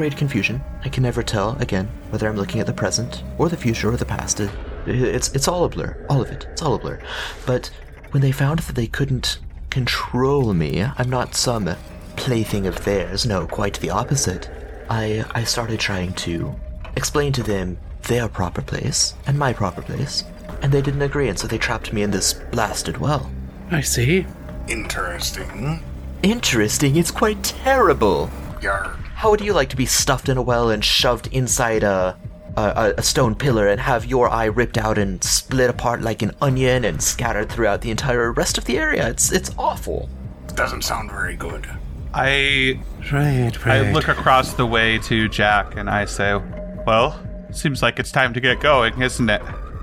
[0.00, 0.62] great confusion.
[0.82, 3.98] I can never tell again whether I'm looking at the present or the future or
[3.98, 4.40] the past.
[4.40, 4.50] It,
[4.86, 6.46] it's it's all a blur, all of it.
[6.52, 6.98] It's all a blur.
[7.44, 7.70] But
[8.12, 11.68] when they found that they couldn't control me, I'm not some
[12.16, 13.26] plaything of theirs.
[13.26, 14.48] No, quite the opposite.
[14.88, 16.58] I I started trying to
[16.96, 20.24] explain to them their proper place and my proper place,
[20.62, 23.30] and they didn't agree, and so they trapped me in this blasted well.
[23.70, 24.24] I see.
[24.66, 25.82] Interesting.
[26.22, 28.30] Interesting, it's quite terrible.
[28.62, 28.96] Yarr.
[29.20, 32.18] How would you like to be stuffed in a well and shoved inside a,
[32.56, 36.30] a, a stone pillar and have your eye ripped out and split apart like an
[36.40, 39.06] onion and scattered throughout the entire rest of the area?
[39.10, 40.08] It's it's awful.
[40.54, 41.68] Doesn't sound very good.
[42.14, 42.80] I
[43.12, 43.84] Right, right.
[43.84, 46.40] I look across the way to Jack and I say,
[46.86, 47.20] "Well,
[47.52, 49.42] seems like it's time to get going, isn't it?"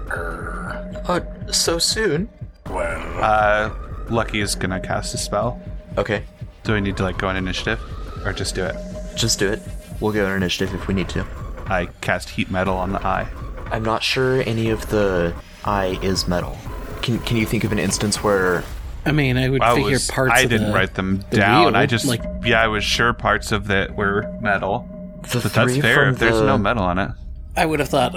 [0.10, 1.20] Uh,
[1.52, 2.28] so soon?
[2.72, 3.70] Well, Uh,
[4.10, 5.62] Lucky is gonna cast a spell.
[5.96, 6.24] Okay,
[6.64, 7.80] Do we need to like go on initiative,
[8.26, 8.76] or just do it?
[9.18, 9.62] Just do it.
[10.00, 11.26] We'll go on initiative if we need to.
[11.68, 13.28] I cast heat metal on the eye.
[13.72, 15.34] I'm not sure any of the
[15.66, 16.58] eye is metal.
[17.02, 18.64] Can can you think of an instance where
[19.06, 20.08] I mean, I would I figure was.
[20.08, 20.34] parts.
[20.34, 21.76] I of didn't the- write them the down.
[21.76, 24.88] I just like yeah, I was sure parts of it were metal.
[25.24, 27.12] the But that's three fair from if there's the- no metal on it.
[27.56, 28.14] I would have thought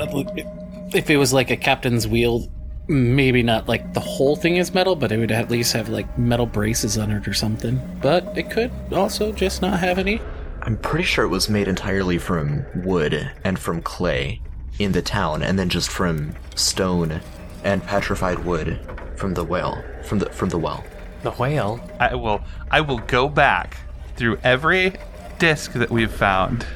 [0.95, 2.47] if it was like a captain's wheel,
[2.89, 6.19] maybe not like the whole thing is metal, but it would at least have like
[6.19, 7.81] metal braces on it or something.
[8.03, 10.21] But it could also just not have any.
[10.63, 14.43] I'm pretty sure it was made entirely from wood and from clay
[14.79, 17.21] in the town, and then just from stone
[17.65, 18.79] and petrified wood
[19.17, 19.83] from the well.
[20.03, 20.85] From the from the well.
[21.23, 21.81] The whale.
[21.99, 22.43] I will.
[22.71, 23.79] I will go back
[24.17, 24.95] through every
[25.39, 26.67] disc that we've found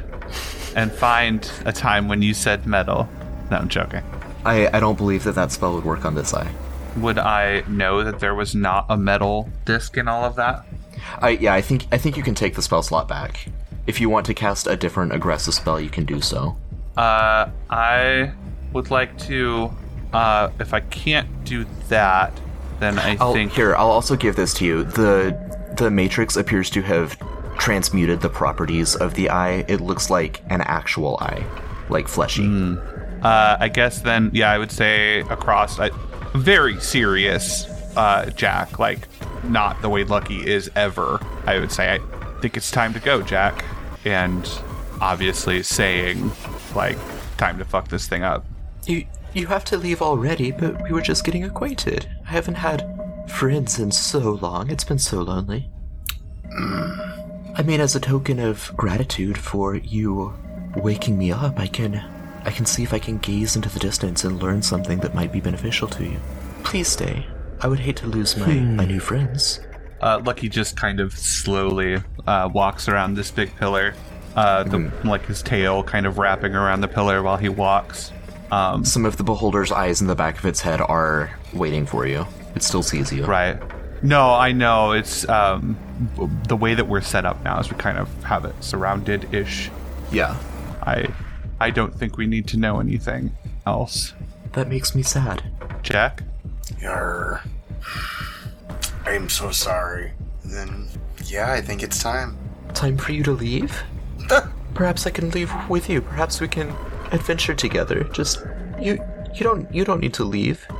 [0.76, 3.08] and find a time when you said metal.
[3.50, 4.02] No, I'm joking.
[4.44, 6.50] I, I don't believe that that spell would work on this eye.
[6.96, 10.64] Would I know that there was not a metal disc in all of that?
[11.18, 13.48] I yeah, I think I think you can take the spell slot back.
[13.86, 16.56] If you want to cast a different aggressive spell, you can do so.
[16.96, 18.32] Uh, I
[18.72, 19.70] would like to.
[20.12, 22.40] Uh, if I can't do that,
[22.80, 24.84] then I I'll, think here, I'll also give this to you.
[24.84, 25.36] The
[25.76, 27.18] the matrix appears to have
[27.58, 29.64] transmuted the properties of the eye.
[29.68, 31.44] It looks like an actual eye,
[31.88, 32.46] like fleshy.
[33.22, 35.90] Uh, I guess then, yeah, I would say across a
[36.34, 37.64] very serious
[37.96, 39.08] uh, Jack, like
[39.44, 41.20] not the way Lucky is ever.
[41.46, 43.64] I would say, I think it's time to go, Jack,
[44.04, 44.48] and
[45.00, 46.30] obviously saying
[46.74, 46.98] like
[47.36, 48.44] time to fuck this thing up.
[48.86, 52.08] You you have to leave already, but we were just getting acquainted.
[52.26, 52.88] I haven't had
[53.26, 54.70] friends in so long.
[54.70, 55.70] It's been so lonely.
[57.56, 60.34] I mean, as a token of gratitude for you
[60.76, 62.04] waking me up, I can
[62.44, 65.32] I can see if I can gaze into the distance and learn something that might
[65.32, 66.20] be beneficial to you.
[66.62, 67.26] Please stay.
[67.60, 68.90] I would hate to lose my, my hmm.
[68.90, 69.60] new friends.
[70.04, 73.94] Uh, Lucky just kind of slowly uh, walks around this big pillar,
[74.36, 78.12] uh, the, like his tail kind of wrapping around the pillar while he walks.
[78.52, 82.06] Um, Some of the beholder's eyes in the back of its head are waiting for
[82.06, 82.26] you.
[82.54, 83.24] It still sees you.
[83.24, 83.56] Right.
[84.02, 84.92] No, I know.
[84.92, 85.78] It's um,
[86.48, 89.70] the way that we're set up now is we kind of have it surrounded ish.
[90.12, 90.36] Yeah.
[90.82, 91.08] I
[91.60, 93.32] I don't think we need to know anything
[93.66, 94.12] else.
[94.52, 95.42] That makes me sad.
[95.82, 96.22] Jack?
[99.04, 99.14] You're.
[99.14, 100.12] I'm so sorry.
[100.44, 100.88] Then,
[101.24, 102.38] yeah, I think it's time.
[102.74, 103.82] Time for you to leave?
[104.74, 106.02] Perhaps I can leave with you.
[106.02, 106.74] Perhaps we can
[107.12, 108.02] adventure together.
[108.04, 108.44] Just
[108.80, 108.98] you
[109.34, 110.66] you don't you don't need to leave.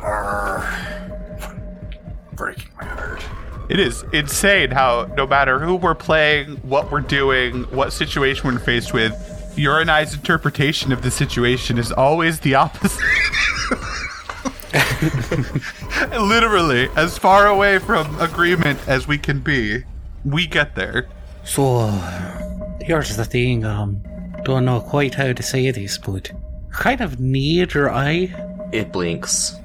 [2.32, 3.24] Breaking my heart.
[3.68, 8.60] It is insane how no matter who we're playing, what we're doing, what situation we're
[8.60, 13.02] faced with, your and I's interpretation of the situation is always the opposite.
[16.20, 19.84] Literally, as far away from agreement as we can be,
[20.24, 21.08] we get there.
[21.44, 21.88] So,
[22.80, 24.02] here's the thing, um,
[24.44, 26.30] don't know quite how to say this, but
[26.70, 28.32] kind of need your eye.
[28.72, 29.56] It blinks.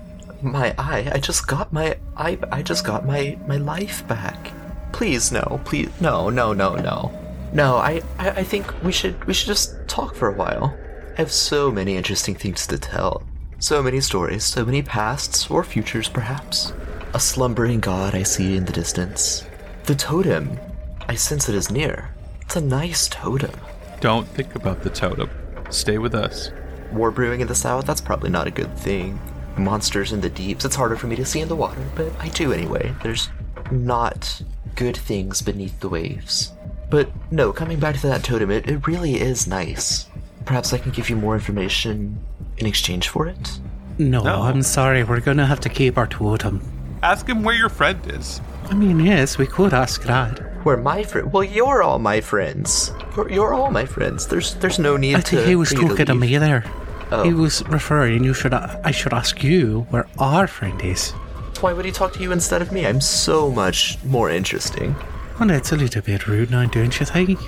[0.42, 1.12] My eye.
[1.14, 4.52] I just got my I I just got my my life back.
[4.92, 5.62] Please no.
[5.66, 7.12] Please no no no no.
[7.54, 10.76] No, I, I I think we should we should just talk for a while.
[11.14, 13.22] I have so many interesting things to tell.
[13.62, 16.74] So many stories, so many pasts or futures perhaps.
[17.14, 19.46] A slumbering god I see in the distance.
[19.84, 20.60] The totem.
[21.08, 22.12] I sense it is near.
[22.42, 23.52] It's a nice totem.
[24.00, 25.30] Don't think about the totem.
[25.70, 26.50] Stay with us.
[26.92, 29.20] War brewing in the south, that's probably not a good thing.
[29.56, 32.30] Monsters in the deeps, it's harder for me to see in the water, but I
[32.30, 32.96] do anyway.
[33.04, 33.30] There's
[33.70, 34.42] not
[34.74, 36.52] good things beneath the waves.
[36.90, 40.08] But no, coming back to that totem, it, it really is nice.
[40.46, 42.20] Perhaps I can give you more information
[42.58, 43.60] in exchange for it?
[43.98, 44.42] No, No.
[44.44, 46.62] I'm sorry, we're gonna have to keep our totem.
[47.04, 48.42] Ask him where your friend is.
[48.70, 50.40] I mean, yes, we could ask that.
[50.64, 51.34] Where my friend?
[51.34, 52.92] Well, you're all my friends.
[53.16, 54.28] You're, you're all my friends.
[54.28, 55.36] There's there's no need I to.
[55.36, 56.64] think he was for you to talking to me there.
[57.12, 57.24] Oh.
[57.24, 58.24] He was referring.
[58.24, 58.54] You should.
[58.54, 61.12] I should ask you where our friend is.
[61.60, 62.86] Why would he talk to you instead of me?
[62.86, 64.96] I'm so much more interesting.
[65.40, 67.40] Well, that's a little bit rude now, don't you think?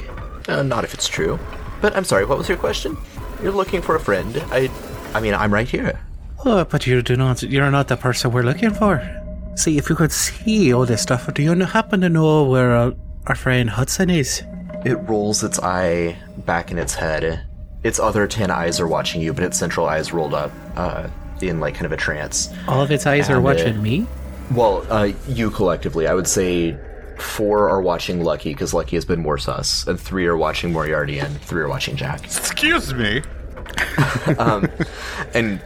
[0.50, 1.40] Uh, not if it's true.
[1.82, 2.26] But I'm sorry.
[2.26, 2.98] What was your question?
[3.42, 4.44] You're looking for a friend.
[4.52, 4.70] I,
[5.14, 6.00] I mean, I'm right here.
[6.46, 7.44] Oh, but you do not.
[7.44, 9.02] You're not the person we're looking for.
[9.56, 12.92] See, if you could see all this stuff, do you happen to know where uh,
[13.28, 14.44] our friend Hudson is?
[14.84, 17.46] It rolls its eye back in its head.
[17.84, 21.08] Its other ten eyes are watching you, but its central eyes rolled up, uh,
[21.42, 22.50] in like kind of a trance.
[22.68, 24.08] All of its eyes are And, uh, watching me.
[24.52, 26.78] Well, uh, you collectively, I would say
[27.18, 31.20] four are watching Lucky because Lucky has been more sus, and three are watching Moriarty,
[31.20, 32.24] and three are watching Jack.
[32.26, 33.22] Excuse me.
[35.34, 35.62] And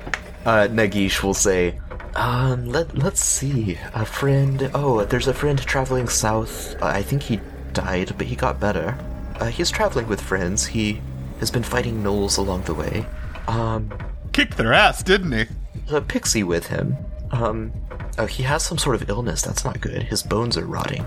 [0.46, 1.80] uh, Nagish will say,
[2.16, 3.78] um, let, let's see.
[3.94, 4.72] A friend.
[4.74, 6.76] Oh, there's a friend traveling south.
[6.82, 7.40] Uh, I think he
[7.74, 8.98] died, but he got better.
[9.40, 10.66] Uh, he's traveling with friends.
[10.66, 11.00] He
[11.40, 13.06] has been fighting gnolls along the way.
[13.48, 13.92] Um,
[14.34, 15.46] Kicked their ass, didn't he?
[15.76, 16.98] there's a pixie with him.
[17.32, 17.72] Um,
[18.18, 19.42] oh, he has some sort of illness.
[19.42, 20.04] That's not good.
[20.04, 21.06] His bones are rotting.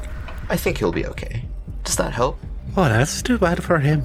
[0.48, 1.44] I think he'll be okay.
[1.84, 2.38] Does that help?
[2.76, 4.02] Oh, that's too bad for him.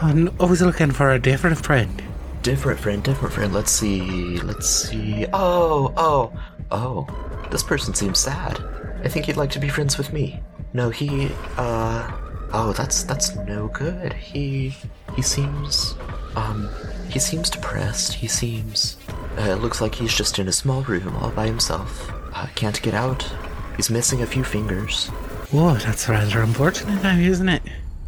[0.00, 2.02] I'm always looking for a different friend.
[2.42, 3.52] Different friend, different friend.
[3.52, 4.38] Let's see.
[4.38, 5.26] Let's see.
[5.32, 6.32] Oh, oh,
[6.70, 7.46] oh.
[7.50, 8.62] This person seems sad.
[9.02, 10.40] I think he'd like to be friends with me.
[10.72, 12.10] No, he, uh,
[12.52, 14.12] oh, that's, that's no good.
[14.12, 14.74] He,
[15.14, 15.94] he seems,
[16.34, 16.68] um,
[17.10, 18.14] he seems depressed.
[18.14, 18.96] He seems,
[19.38, 22.10] uh, it looks like he's just in a small room all by himself.
[22.34, 23.30] Uh, can't get out.
[23.76, 25.06] He's missing a few fingers.
[25.50, 27.62] Whoa, that's rather unfortunate now, isn't it?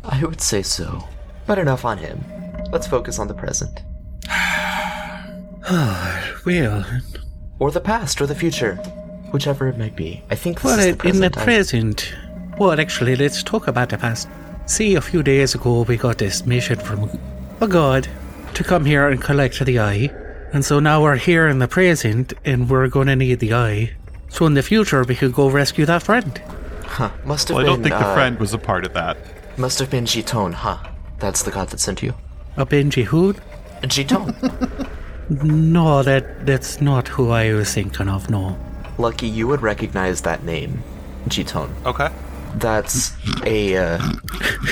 [0.04, 1.08] I would say so.
[1.48, 2.24] But enough on him.
[2.70, 3.82] Let's focus on the present.
[6.48, 6.86] Well,
[7.58, 8.76] Or the past, or the future.
[9.32, 10.22] Whichever it might be.
[10.30, 11.34] I think this well, is the in present.
[11.34, 12.14] the I- present.
[12.58, 14.28] Well, actually, let's talk about the past.
[14.64, 17.10] See, a few days ago, we got this mission from
[17.60, 18.08] a god
[18.54, 20.10] to come here and collect the eye.
[20.52, 23.92] And so now we're here in the present and we're going to need the eye.
[24.30, 26.40] So in the future, we could go rescue that friend.
[26.84, 27.10] Huh.
[27.24, 29.18] Must have Well, I don't think the uh, friend was a part of that.
[29.58, 30.78] Must have been Giton, huh?
[31.18, 32.14] That's the god that sent you.
[32.56, 33.40] A Benji Hood?
[33.82, 34.34] Giton.
[35.30, 38.56] No, that that's not who I was thinking of, no.
[38.96, 40.82] Lucky, you would recognize that name.
[41.28, 41.70] Giton.
[41.84, 42.08] Okay.
[42.56, 43.12] That's
[43.44, 43.98] a uh,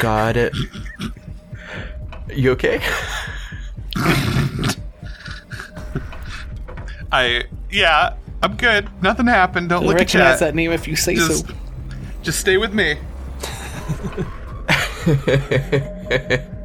[0.00, 0.50] god.
[2.34, 2.80] You okay?
[7.12, 8.88] I yeah, I'm good.
[9.02, 9.68] Nothing happened.
[9.68, 10.40] Don't I look at recognize chat.
[10.40, 11.54] that name if you say Just, so.
[12.22, 12.96] just stay with me.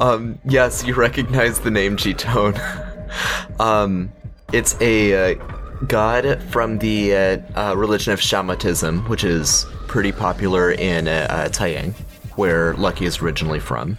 [0.00, 2.54] Um, yes, you recognize the name G-Tone.
[3.60, 4.12] um,
[4.52, 5.44] it's a uh,
[5.86, 11.48] god from the uh, uh, religion of Shamatism, which is pretty popular in uh, uh,
[11.48, 11.94] Taiyang,
[12.36, 13.98] where Lucky is originally from.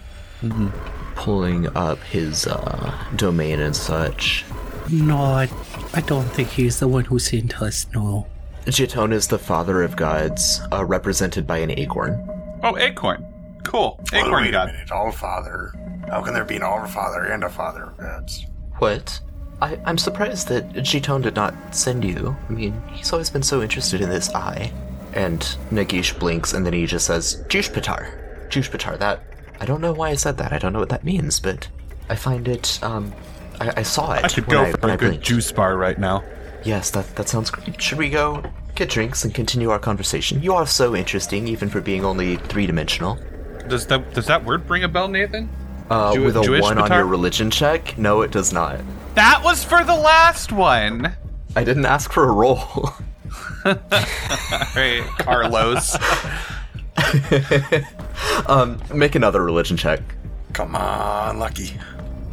[1.14, 4.44] Pulling up his uh, domain and such.
[4.90, 5.48] No, I,
[5.92, 8.26] I don't think he's the one who sent us, no.
[8.64, 12.26] Jitone is the father of gods, uh, represented by an acorn.
[12.62, 13.29] Oh, acorn.
[13.64, 14.00] Cool.
[14.12, 14.90] Well, Acorn wait a minute.
[14.90, 15.72] All father.
[16.08, 18.46] How can there be an all father and a father of gods?
[18.78, 19.20] What?
[19.62, 22.36] I, I'm surprised that Jitone did not send you.
[22.48, 24.72] I mean, he's always been so interested in this eye.
[25.12, 28.48] And Nagish blinks and then he just says, Jushpatar.
[28.48, 29.22] Jushpatar, that.
[29.60, 30.52] I don't know why I said that.
[30.52, 31.68] I don't know what that means, but
[32.08, 33.12] I find it, um.
[33.60, 34.24] I, I saw it.
[34.24, 35.26] I could when go I, for when a I good blinked.
[35.26, 36.24] juice bar right now.
[36.64, 37.80] Yes, that, that sounds great.
[37.80, 38.42] Should we go
[38.74, 40.42] get drinks and continue our conversation?
[40.42, 43.18] You are so interesting, even for being only three dimensional.
[43.68, 45.48] Does that does that word ring a bell, Nathan?
[45.88, 47.98] Uh, Jew- with a Jewish one on your religion check?
[47.98, 48.80] No, it does not.
[49.14, 51.14] That was for the last one.
[51.56, 52.90] I didn't ask for a roll.
[54.72, 55.96] Hey, Carlos.
[58.46, 60.00] um, make another religion check.
[60.52, 61.78] Come on, Lucky.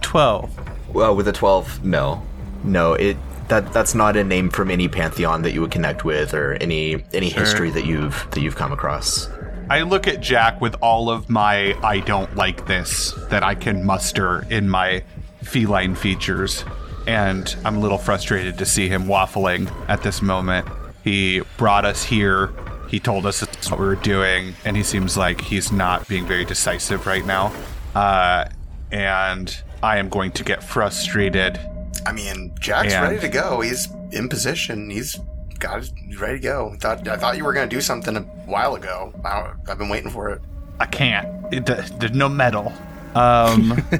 [0.02, 0.50] Twelve.
[0.94, 2.24] Well, with a 12, no.
[2.64, 3.18] No, it
[3.50, 7.04] that that's not a name from any pantheon that you would connect with or any
[7.14, 9.30] any history that you've that you've come across.
[9.70, 13.84] I look at Jack with all of my I don't like this that I can
[13.86, 15.04] muster in my
[15.44, 16.64] feline features,
[17.06, 20.68] and I'm a little frustrated to see him waffling at this moment.
[21.04, 22.52] He brought us here.
[22.88, 26.46] He told us what we were doing, and he seems like he's not being very
[26.46, 27.54] decisive right now.
[27.94, 28.46] Uh,
[28.92, 31.60] and I am going to get frustrated.
[32.06, 33.60] I mean, Jack's And- ready to go.
[33.60, 34.90] He's in position.
[34.90, 35.20] He's
[35.60, 35.84] got.
[35.84, 36.72] it ready to go.
[36.74, 37.08] I thought.
[37.08, 39.14] I thought you were going to do something a while ago.
[39.24, 40.42] I, I've been waiting for it.
[40.80, 41.54] I can't.
[41.54, 42.72] It, there's no metal.
[43.16, 43.82] Um.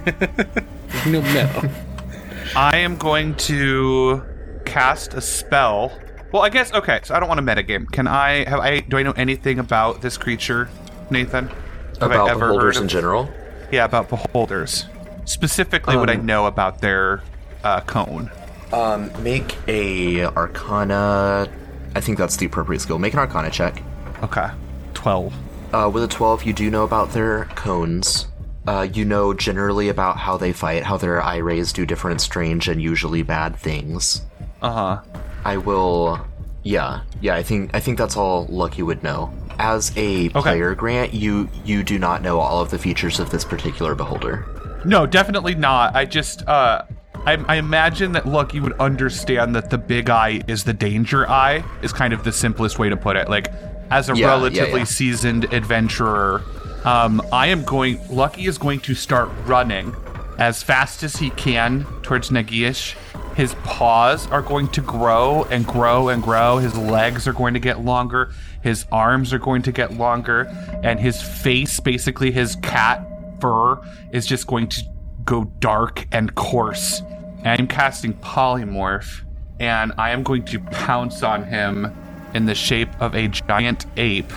[1.06, 1.70] No metal.
[2.56, 4.24] I am going to
[4.66, 5.92] cast a spell.
[6.32, 7.02] Well, I guess okay.
[7.04, 7.92] So I don't want a metagame.
[7.92, 10.70] Can I have I do I know anything about this creature,
[11.10, 11.48] Nathan?
[11.48, 13.30] Have About I ever beholders heard in general.
[13.72, 14.86] Yeah, about beholders.
[15.26, 17.22] Specifically, what I Um, know about their
[17.66, 18.32] uh, cone.
[18.74, 21.48] Um, make a Arcana.
[21.96, 23.00] I think that's the appropriate skill.
[23.00, 23.82] Make an Arcana check.
[24.24, 24.50] Okay,
[24.94, 25.34] twelve.
[25.74, 28.28] Uh, with a 12, you do know about their cones.
[28.66, 32.68] Uh, you know generally about how they fight, how their eye rays do different strange
[32.70, 34.22] and usually bad things.
[34.62, 35.02] Uh huh.
[35.46, 36.26] I will.
[36.64, 37.36] Yeah, yeah.
[37.36, 39.32] I think I think that's all Lucky would know.
[39.60, 43.46] As a player, Grant, you you do not know all of the features of this
[43.46, 44.46] particular beholder.
[44.86, 45.96] No, definitely not.
[45.96, 46.84] I just, uh,
[47.28, 51.62] I, I imagine that Lucky would understand that the big eye is the danger eye,
[51.82, 53.30] is kind of the simplest way to put it.
[53.30, 53.52] Like,
[53.92, 54.86] as a Yeah, yeah, relatively yeah.
[54.86, 56.42] seasoned adventurer,
[56.86, 59.94] um, I am going, Lucky is going to start running
[60.38, 62.96] as fast as he can towards Nagish.
[63.36, 66.60] His paws are going to grow and grow and grow.
[66.60, 68.32] His legs are going to get longer.
[68.64, 70.48] His arms are going to get longer.
[70.82, 73.06] And his face, basically his cat
[73.42, 73.82] fur,
[74.14, 74.84] is just going to
[75.26, 77.02] go dark and coarse.
[77.40, 79.24] And I'm casting Polymorph.
[79.60, 81.92] And I am going to pounce on him
[82.34, 84.32] in the shape of a giant ape.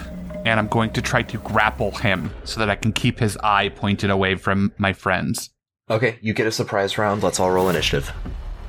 [0.46, 3.68] And I'm going to try to grapple him so that I can keep his eye
[3.68, 5.50] pointed away from my friends.
[5.90, 7.22] Okay, you get a surprise round.
[7.22, 8.12] Let's all roll initiative.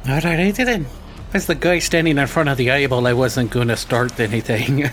[0.10, 0.88] Alright then.
[1.34, 4.84] As the guy standing in front of the eyeball, I wasn't gonna start anything.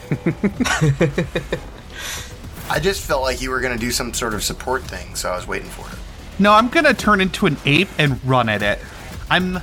[2.71, 5.31] I just felt like you were going to do some sort of support thing, so
[5.31, 5.99] I was waiting for it.
[6.39, 8.79] No, I'm gonna turn into an ape and run at it.
[9.31, 9.55] I'm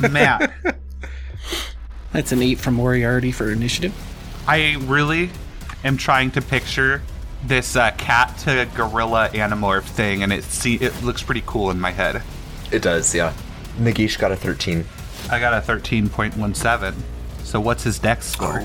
[0.00, 0.52] Matt.
[2.12, 3.94] That's an 8 from Moriarty for initiative.
[4.48, 5.30] I really
[5.84, 7.02] am trying to picture
[7.44, 11.78] this uh, cat to gorilla animorph thing, and it see it looks pretty cool in
[11.80, 12.22] my head.
[12.72, 13.32] It does, yeah.
[13.78, 14.84] Nagish got a 13.
[15.30, 16.94] I got a thirteen point one seven.
[17.42, 18.62] So what's his dex score?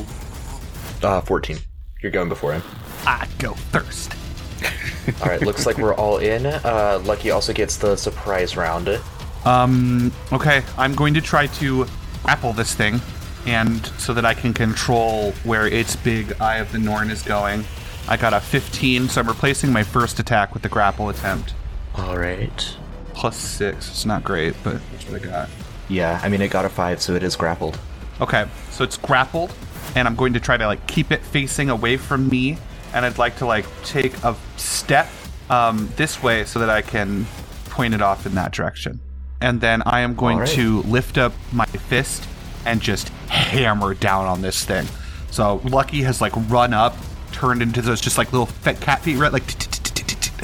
[1.03, 1.57] Uh, 14.
[2.01, 2.61] You're going before him.
[3.05, 4.13] I go first.
[5.21, 6.45] All right, looks like we're all in.
[6.45, 8.99] Uh, Lucky also gets the surprise round.
[9.45, 11.87] Um, okay, I'm going to try to
[12.25, 13.01] apple this thing,
[13.45, 17.63] and so that I can control where its big Eye of the Norn is going.
[18.07, 21.53] I got a 15, so I'm replacing my first attack with the grapple attempt.
[21.95, 22.77] All right.
[23.13, 23.89] Plus six.
[23.89, 25.49] It's not great, but that's what I got.
[25.89, 27.77] Yeah, I mean, it got a five, so it is grappled.
[28.19, 29.53] Okay, so it's grappled,
[29.95, 32.57] and I'm going to try to like keep it facing away from me,
[32.93, 35.09] and I'd like to like take a step
[35.49, 37.25] um, this way so that I can
[37.65, 38.99] point it off in that direction.
[39.41, 40.49] And then I am going right.
[40.49, 42.27] to lift up my fist
[42.65, 44.85] and just hammer down on this thing.
[45.31, 46.95] So Lucky has like run up,
[47.31, 49.33] turned into those just like little fat cat feet, right?
[49.33, 49.43] Like,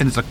[0.00, 0.26] and it's like,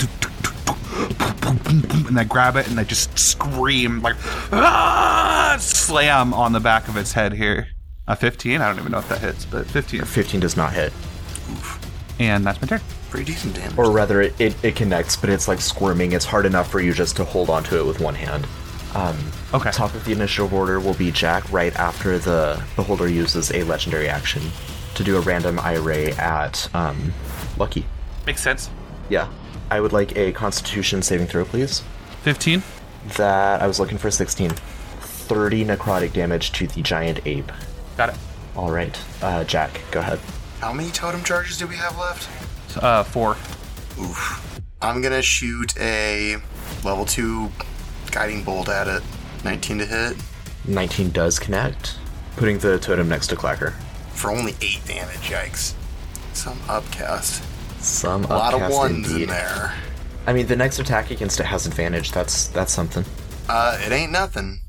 [2.08, 4.16] and I grab it and I just scream like,
[4.52, 5.58] ah!
[5.60, 7.68] slam on the back of its head here.
[8.08, 8.62] A 15?
[8.62, 10.04] I don't even know if that hits, but 15.
[10.04, 10.94] 15 does not hit.
[12.20, 12.82] And that's my turn.
[13.10, 13.78] Pretty decent damage.
[13.78, 16.12] Or rather, it, it, it connects, but it's like squirming.
[16.12, 18.46] It's hard enough for you just to hold onto it with one hand.
[18.96, 19.18] Um,
[19.54, 19.72] Okay.
[19.72, 24.10] Top of the initiative order will be Jack right after the beholder uses a legendary
[24.10, 24.42] action
[24.96, 27.14] to do a random eye ray at um,
[27.58, 27.86] Lucky.
[28.26, 28.70] Makes sense.
[29.08, 29.30] Yeah.
[29.72, 31.82] I would like a constitution saving throw, please.
[32.24, 32.62] 15?
[33.16, 34.50] That I was looking for 16.
[34.50, 37.52] 30 necrotic damage to the giant ape.
[37.96, 38.16] Got it.
[38.56, 39.00] All right.
[39.22, 40.20] Uh, Jack, go ahead.
[40.60, 42.28] How many totem charges do we have left?
[42.82, 43.32] Uh, 4.
[44.00, 44.60] Oof.
[44.82, 46.38] I'm gonna shoot a
[46.84, 47.52] level two
[48.12, 49.02] guiding bolt at it.
[49.44, 50.18] 19 to hit
[50.68, 51.98] 19 does connect,
[52.36, 53.74] putting the totem next to Clacker.
[54.12, 55.30] for only eight damage.
[55.30, 55.74] Yikes!
[56.34, 57.44] Some upcast.
[57.82, 59.24] Some A lot of upcast ones indeed.
[59.24, 59.74] in there.
[60.26, 62.12] I mean, the next attack against it has advantage.
[62.12, 63.06] That's that's something.
[63.48, 64.60] Uh, it ain't nothing.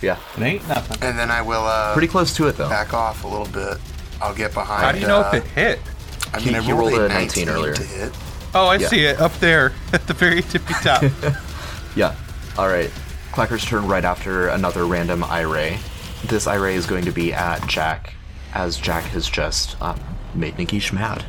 [0.00, 0.98] Yeah, It ain't nothing.
[1.08, 2.68] And then I will uh pretty close to it though.
[2.68, 3.78] back off a little bit.
[4.20, 4.82] I'll get behind.
[4.84, 5.78] How do you know uh, if it hit?
[6.34, 7.74] I He- mean, I rolled, rolled a a 19 19 earlier.
[7.74, 8.12] to hit.
[8.54, 8.88] Oh, I Yeah.
[8.88, 11.04] see it up there at the very tippy top.
[11.96, 12.14] Yeah.
[12.58, 12.90] All right.
[13.30, 15.78] Clacker's turn right after another random eye ray.
[16.24, 18.14] This eye ray is going to be at Jack,
[18.52, 20.00] as Jack has just um,
[20.34, 21.24] made Nikish mad.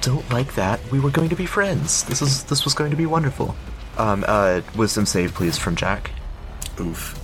[0.00, 0.80] Don't like that.
[0.90, 2.02] We were going to be friends.
[2.04, 3.54] This is this was going to be wonderful.
[3.96, 6.10] Um, uh, wisdom save, please, from Jack.
[6.80, 7.16] Oof.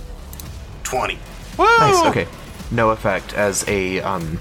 [0.83, 1.19] 20.
[1.59, 2.05] Nice.
[2.07, 2.27] Okay.
[2.71, 4.39] No effect as a um,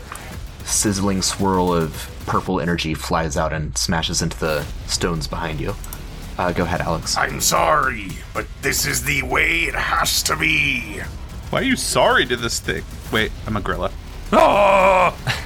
[0.64, 5.74] sizzling swirl of purple energy flies out and smashes into the stones behind you.
[6.38, 7.16] Uh, go ahead, Alex.
[7.16, 11.00] I'm sorry, but this is the way it has to be.
[11.50, 12.82] Why are you sorry to this thing?
[13.12, 13.90] Wait, I'm a gorilla.
[14.32, 15.16] Oh!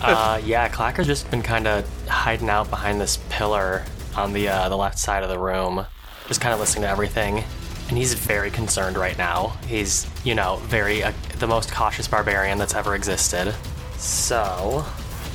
[0.00, 3.84] Uh, yeah, Clacker's just been kind of hiding out behind this pillar
[4.16, 5.84] on the uh, the left side of the room,
[6.28, 7.44] just kind of listening to everything.
[7.88, 9.56] And he's very concerned right now.
[9.66, 13.54] He's, you know, very uh, the most cautious barbarian that's ever existed.
[14.00, 14.82] So,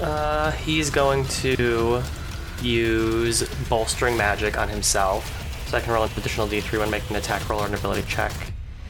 [0.01, 2.01] uh, he's going to
[2.63, 7.18] use bolstering magic on himself, so I can roll an additional d3 when making an
[7.18, 8.32] attack roll or an ability check.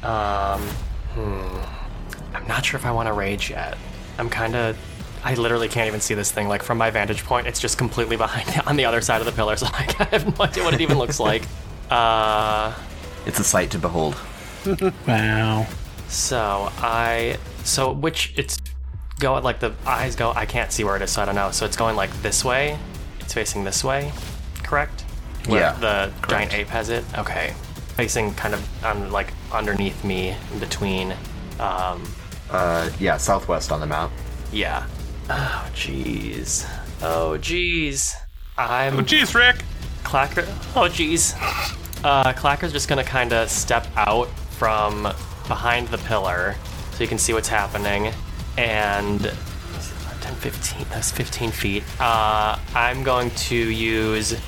[0.02, 0.62] Um,
[1.14, 1.58] hmm.
[2.34, 3.78] I'm not sure if I want to rage yet.
[4.18, 4.78] I'm kind of.
[5.26, 6.48] I literally can't even see this thing.
[6.48, 9.34] Like from my vantage point, it's just completely behind on the other side of the
[9.34, 11.44] pillar, so like, I have no idea what it even looks like.
[11.90, 12.74] Uh,
[13.26, 14.16] It's a sight to behold.
[15.06, 15.68] Wow.
[16.08, 17.38] so I.
[17.64, 18.58] So which it's
[19.26, 20.32] go like the eyes go.
[20.36, 21.52] I can't see where it is, so I don't know.
[21.52, 22.78] So it's going like this way.
[23.20, 24.12] It's facing this way,
[24.64, 25.02] correct?
[25.48, 27.04] Where Yeah, The giant ape has it.
[27.18, 27.54] Okay.
[27.96, 31.14] Facing kind of on like underneath me, in between.
[31.60, 32.04] Um,
[32.52, 34.12] Uh, yeah, southwest on the map.
[34.52, 34.86] Yeah.
[35.30, 36.64] Oh, jeez.
[37.02, 38.14] Oh, jeez.
[38.58, 39.64] I'm Oh, jeez, Rick.
[40.04, 40.46] Clacker.
[40.76, 41.34] Oh, jeez.
[42.04, 45.04] Uh, Clacker's just gonna kind of step out from
[45.48, 46.56] behind the pillar
[46.92, 48.14] so you can see what's happening.
[48.58, 49.22] And
[50.22, 50.86] 10, 15.
[50.89, 51.84] That's 15 feet.
[51.99, 54.39] Uh, I'm going to use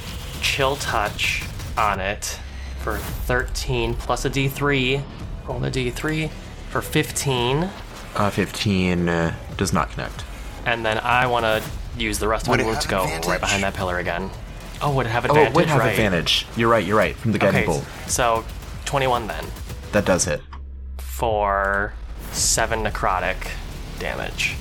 [0.41, 1.43] Chill Touch
[1.78, 2.39] on it
[2.80, 5.03] for 13 plus a D3.
[5.47, 6.30] Roll the d3
[6.70, 7.70] for 15.
[8.16, 10.24] Uh, 15 uh, does not connect.
[10.66, 11.64] And then I want to
[11.97, 13.28] use the rest of my it move to go advantage?
[13.28, 14.30] right behind that pillar again.
[14.82, 15.51] Oh, would it have Oh, advantage?
[15.51, 15.89] it would have right.
[15.91, 16.45] advantage.
[16.55, 17.16] You're right, you're right.
[17.16, 17.86] From the guiding Okay, bolt.
[18.08, 18.43] so
[18.86, 19.45] 21 then
[19.93, 20.41] That does hit.
[20.97, 21.93] for
[22.32, 23.51] 7 necrotic
[24.00, 24.56] damage.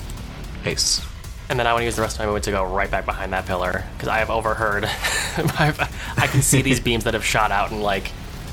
[0.65, 1.05] Ace.
[1.49, 3.05] And then I want to use the rest of my movement to go right back
[3.05, 4.85] behind that pillar because I have overheard.
[4.89, 8.09] I can see these beams that have shot out and like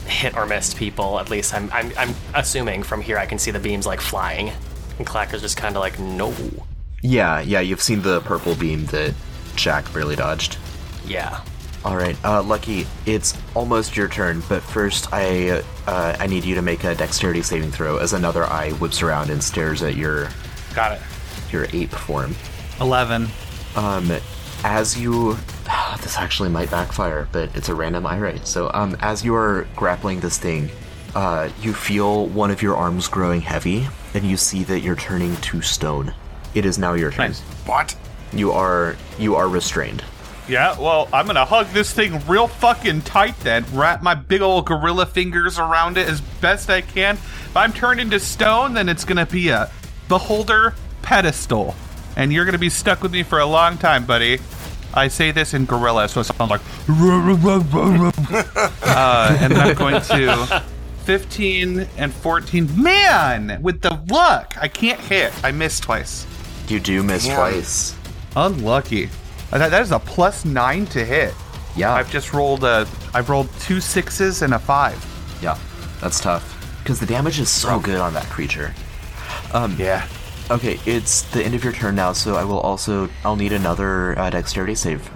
[0.06, 1.20] hit or missed people.
[1.20, 4.52] At least I'm, I'm, I'm assuming from here I can see the beams like flying.
[4.98, 6.34] And Clacker's just kind of like, no.
[7.02, 9.14] Yeah, yeah, you've seen the purple beam that
[9.56, 10.58] Jack barely dodged.
[11.06, 11.44] Yeah.
[11.84, 16.56] All right, uh, Lucky, it's almost your turn, but first I uh, I need you
[16.56, 20.30] to make a dexterity saving throw as another eye whips around and stares at your
[20.74, 21.02] Got it.
[21.52, 22.36] your ape form.
[22.82, 23.28] 11.
[23.76, 24.12] Um,
[24.64, 25.38] as you
[26.02, 28.40] this actually might backfire, but it's a random eye ray.
[28.44, 30.70] So, um, as you are grappling this thing,
[31.16, 35.36] uh, you feel one of your arms growing heavy, and you see that you're turning
[35.38, 36.14] to stone.
[36.56, 37.28] It is now your turn.
[37.30, 37.42] Nice.
[37.66, 37.96] What?
[38.32, 40.04] You are you are restrained.
[40.50, 43.64] Yeah, well, I'm gonna hug this thing real fucking tight then.
[43.72, 47.16] Wrap my big old gorilla fingers around it as best I can.
[47.16, 49.70] If I'm turned into stone, then it's gonna be a
[50.08, 51.76] beholder pedestal.
[52.16, 54.40] And you're gonna be stuck with me for a long time, buddy.
[54.94, 56.62] I say this in gorilla, so it sounds like.
[58.84, 60.64] uh, and I'm going to
[61.06, 62.82] 15 and 14.
[62.82, 65.34] Man, with the luck, I can't hit.
[65.44, 66.28] I missed twice.
[66.68, 67.36] You do miss Damn.
[67.38, 67.96] twice.
[68.36, 69.10] Unlucky.
[69.52, 71.34] Uh, That, that is a plus nine to hit.
[71.76, 72.88] Yeah, I've just rolled a.
[73.16, 75.04] I've rolled two sixes and a five.
[75.42, 75.58] yeah,
[76.02, 76.52] that's tough
[76.84, 78.76] because the damage is so good on that creature.
[79.54, 80.08] Um, Yeah.
[80.52, 84.18] Okay, it's the end of your turn now, so I will also I'll need another
[84.20, 85.10] uh, dexterity save.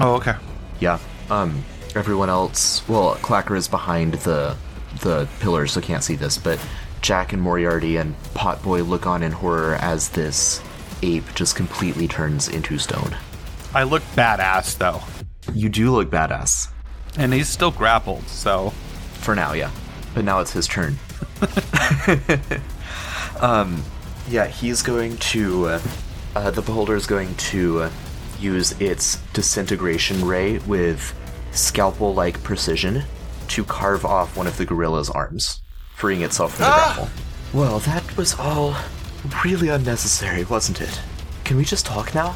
[0.00, 0.34] Oh, okay.
[0.80, 0.98] Yeah.
[1.30, 1.64] Um.
[1.94, 2.86] Everyone else.
[2.88, 4.56] Well, Clacker is behind the
[5.00, 6.36] the pillars, so can't see this.
[6.36, 6.58] But
[7.00, 10.60] Jack and Moriarty and Potboy look on in horror as this
[11.02, 13.16] ape just completely turns into stone.
[13.74, 15.02] I look badass though,
[15.54, 16.68] You do look badass
[17.16, 18.28] and he's still grappled.
[18.28, 18.70] So
[19.20, 19.70] for now, yeah.
[20.14, 20.98] But now it's his turn.
[23.40, 23.82] um.
[24.28, 25.66] Yeah, he's going to.
[25.66, 25.80] Uh,
[26.34, 27.90] uh, the beholder is going to uh,
[28.40, 31.14] use its disintegration ray with
[31.52, 33.04] scalpel-like precision
[33.48, 35.62] to carve off one of the gorilla's arms,
[35.94, 37.08] freeing itself from the grapple.
[37.52, 38.74] Well, that was all
[39.44, 41.00] really unnecessary, wasn't it?
[41.44, 42.34] Can we just talk now?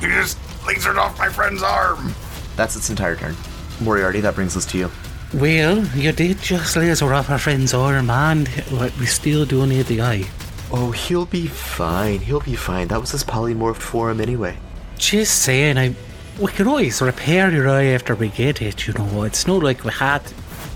[0.00, 2.14] You just lasered off my friend's arm.
[2.56, 3.34] That's its entire turn.
[3.80, 4.90] Moriarty, that brings us to you.
[5.32, 9.86] Well, you did just laser off our friend's arm, and but we still do need
[9.86, 10.28] the eye.
[10.72, 12.20] Oh, he'll be fine.
[12.20, 12.88] He'll be fine.
[12.88, 14.56] That was his polymorphed form anyway.
[14.98, 15.94] Just saying, I
[16.38, 18.86] we can always repair your eye after we get it.
[18.86, 20.22] You know, it's not like we had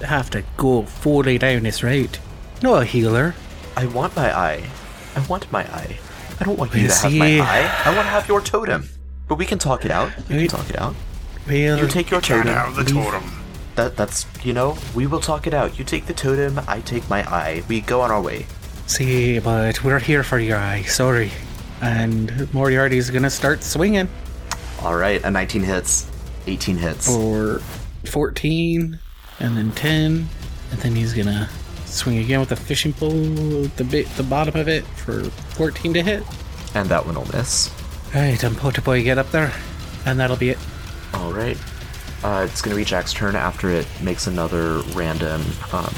[0.04, 2.18] have to go fully down this route.
[2.62, 3.34] No a healer.
[3.76, 4.64] I want my eye.
[5.16, 5.98] I want my eye.
[6.40, 7.82] I don't want you You to have my eye.
[7.84, 8.88] I want to have your totem.
[9.28, 10.10] But we can talk it out.
[10.28, 10.94] We can talk it out.
[11.46, 12.54] Well, You take your Can't totem.
[12.54, 13.22] have the totem.
[13.76, 15.78] That that's you know we will talk it out.
[15.78, 16.60] You take the totem.
[16.66, 17.62] I take my eye.
[17.68, 18.46] We go on our way.
[18.86, 20.82] See, but we're here for your eye.
[20.82, 21.30] Sorry.
[21.80, 24.08] And Moriarty's gonna start swinging
[24.82, 26.10] All right, a 19 hits,
[26.46, 27.06] 18 hits.
[27.06, 27.60] for
[28.06, 28.98] 14,
[29.40, 30.28] and then 10,
[30.70, 31.48] and then he's gonna
[31.86, 33.10] swing again with the fishing pole,
[33.76, 35.24] the bit, the bottom of it for
[35.56, 36.22] 14 to hit.
[36.74, 37.70] and that one will miss.
[38.14, 39.52] Right, and Potaboy get up there,
[40.06, 40.58] and that'll be it.
[41.14, 41.58] All right.
[42.22, 45.94] Uh, it's gonna be Jack's turn after it makes another random um,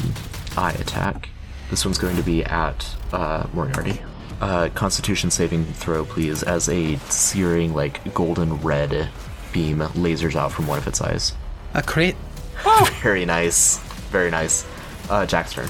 [0.57, 1.29] eye attack.
[1.71, 4.01] This one's going to be at uh, Moriarty.
[4.41, 9.09] Uh, Constitution saving throw, please, as a searing, like golden red
[9.53, 11.33] beam lasers out from one of its eyes.
[11.75, 12.17] A crit.
[13.03, 13.79] Very nice.
[14.11, 14.67] Very nice.
[15.09, 15.69] Uh, Jack's turn.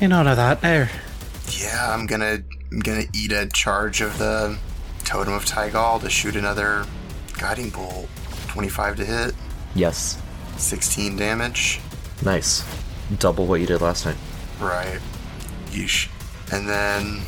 [0.00, 0.90] You none of that there.
[1.50, 2.38] Yeah, I'm gonna
[2.72, 4.58] I'm gonna eat a charge of the
[5.04, 6.84] totem of Tygal to shoot another
[7.38, 8.08] guiding bolt.
[8.48, 9.34] 25 to hit,
[9.74, 10.20] Yes.
[10.56, 11.80] 16 damage.
[12.24, 12.62] Nice.
[13.18, 14.16] Double what you did last time.
[14.60, 15.00] Right.
[15.70, 16.08] Yeesh.
[16.52, 17.20] And then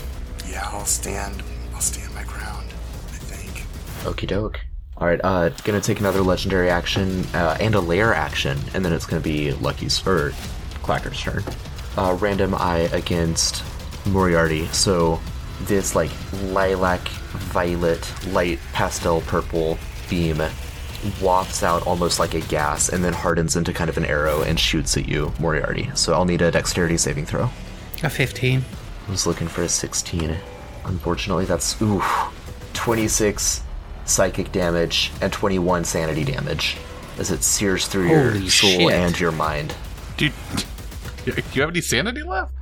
[0.49, 1.43] yeah, I'll stand
[1.75, 2.69] I'll stand my ground,
[3.09, 3.67] I think.
[4.05, 4.61] Okie doke.
[4.99, 9.05] Alright, uh, gonna take another legendary action uh, and a lair action, and then it's
[9.05, 10.33] gonna be Lucky's, or
[10.83, 11.45] Clacker's turn.
[11.99, 13.63] Uh, random eye against
[14.07, 14.67] Moriarty.
[14.69, 15.21] So
[15.63, 16.11] this, like,
[16.45, 20.41] lilac, violet, light pastel purple beam
[21.21, 24.59] wafts out almost like a gas and then hardens into kind of an arrow and
[24.59, 25.91] shoots at you, Moriarty.
[25.95, 27.51] So I'll need a dexterity saving throw.
[28.03, 28.65] A 15.
[29.07, 30.37] I was looking for a 16.
[30.85, 32.03] Unfortunately, that's ooh,
[32.75, 33.63] 26
[34.05, 36.77] psychic damage and 21 sanity damage
[37.19, 38.93] as it sears through your soul shit.
[38.93, 39.75] and your mind.
[40.17, 40.33] do you,
[41.25, 42.53] do you have any sanity left?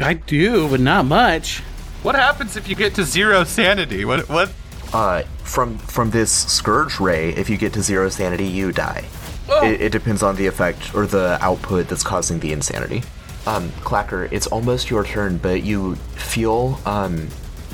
[0.00, 1.60] I do, but not much.
[2.02, 4.04] What happens if you get to zero sanity?
[4.04, 4.50] What what?
[4.94, 9.04] Uh, from from this scourge ray, if you get to zero sanity, you die.
[9.48, 13.02] It, it depends on the effect or the output that's causing the insanity.
[13.44, 17.28] Um, Clacker, it's almost your turn, but you feel um,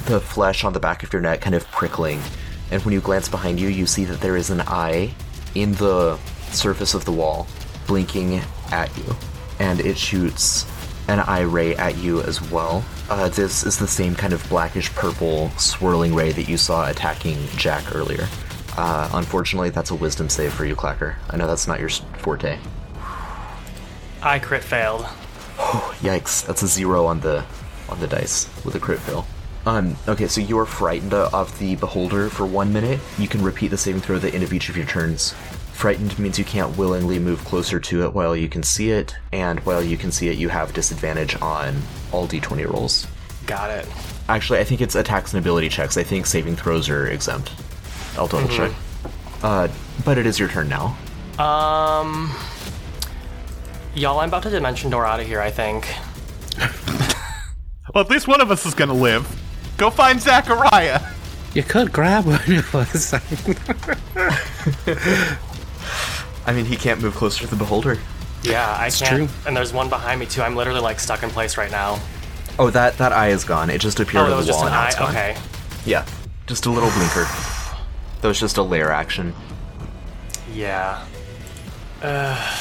[0.06, 2.20] the flesh on the back of your neck kind of prickling,
[2.70, 5.12] and when you glance behind you, you see that there is an eye
[5.54, 6.16] in the
[6.52, 7.46] surface of the wall,
[7.86, 8.40] blinking
[8.72, 9.14] at you,
[9.58, 10.64] and it shoots
[11.10, 12.84] an eye ray at you as well.
[13.08, 17.36] Uh, this is the same kind of blackish purple swirling ray that you saw attacking
[17.56, 18.28] Jack earlier.
[18.76, 21.16] Uh, unfortunately, that's a wisdom save for you, Clacker.
[21.28, 22.58] I know that's not your forte.
[24.22, 25.04] I crit failed.
[25.58, 26.46] Oh, Yikes!
[26.46, 27.44] That's a zero on the
[27.88, 29.26] on the dice with a crit fail.
[29.66, 33.00] Um, okay, so you are frightened of the beholder for one minute.
[33.18, 35.34] You can repeat the saving throw at the end of each of your turns.
[35.80, 39.58] Frightened means you can't willingly move closer to it while you can see it, and
[39.60, 41.80] while you can see it, you have disadvantage on
[42.12, 43.06] all d20 rolls.
[43.46, 43.86] Got it.
[44.28, 45.96] Actually, I think it's attacks and ability checks.
[45.96, 47.50] I think saving throws are exempt.
[48.18, 48.72] I'll double check.
[49.42, 49.68] Uh,
[50.04, 50.98] but it is your turn now.
[51.38, 52.30] Um,
[53.94, 55.40] y'all, I'm about to dimension door out of here.
[55.40, 55.88] I think.
[57.92, 59.26] Well, at least one of us is gonna live.
[59.76, 61.00] Go find Zachariah.
[61.54, 63.12] You could grab one of us.
[66.50, 67.96] I mean, he can't move closer to the beholder.
[68.42, 69.14] Yeah, I It's can't.
[69.16, 69.28] true.
[69.46, 70.42] And there's one behind me too.
[70.42, 72.00] I'm literally like stuck in place right now.
[72.58, 73.70] Oh, that that eye is gone.
[73.70, 74.92] It just appeared Oh, on was the just wall an eye.
[74.98, 75.10] gone.
[75.10, 75.36] Okay.
[75.86, 76.04] Yeah,
[76.48, 77.24] just a little blinker.
[78.20, 79.32] That was just a lair action.
[80.52, 81.06] Yeah.
[82.02, 82.58] Uh,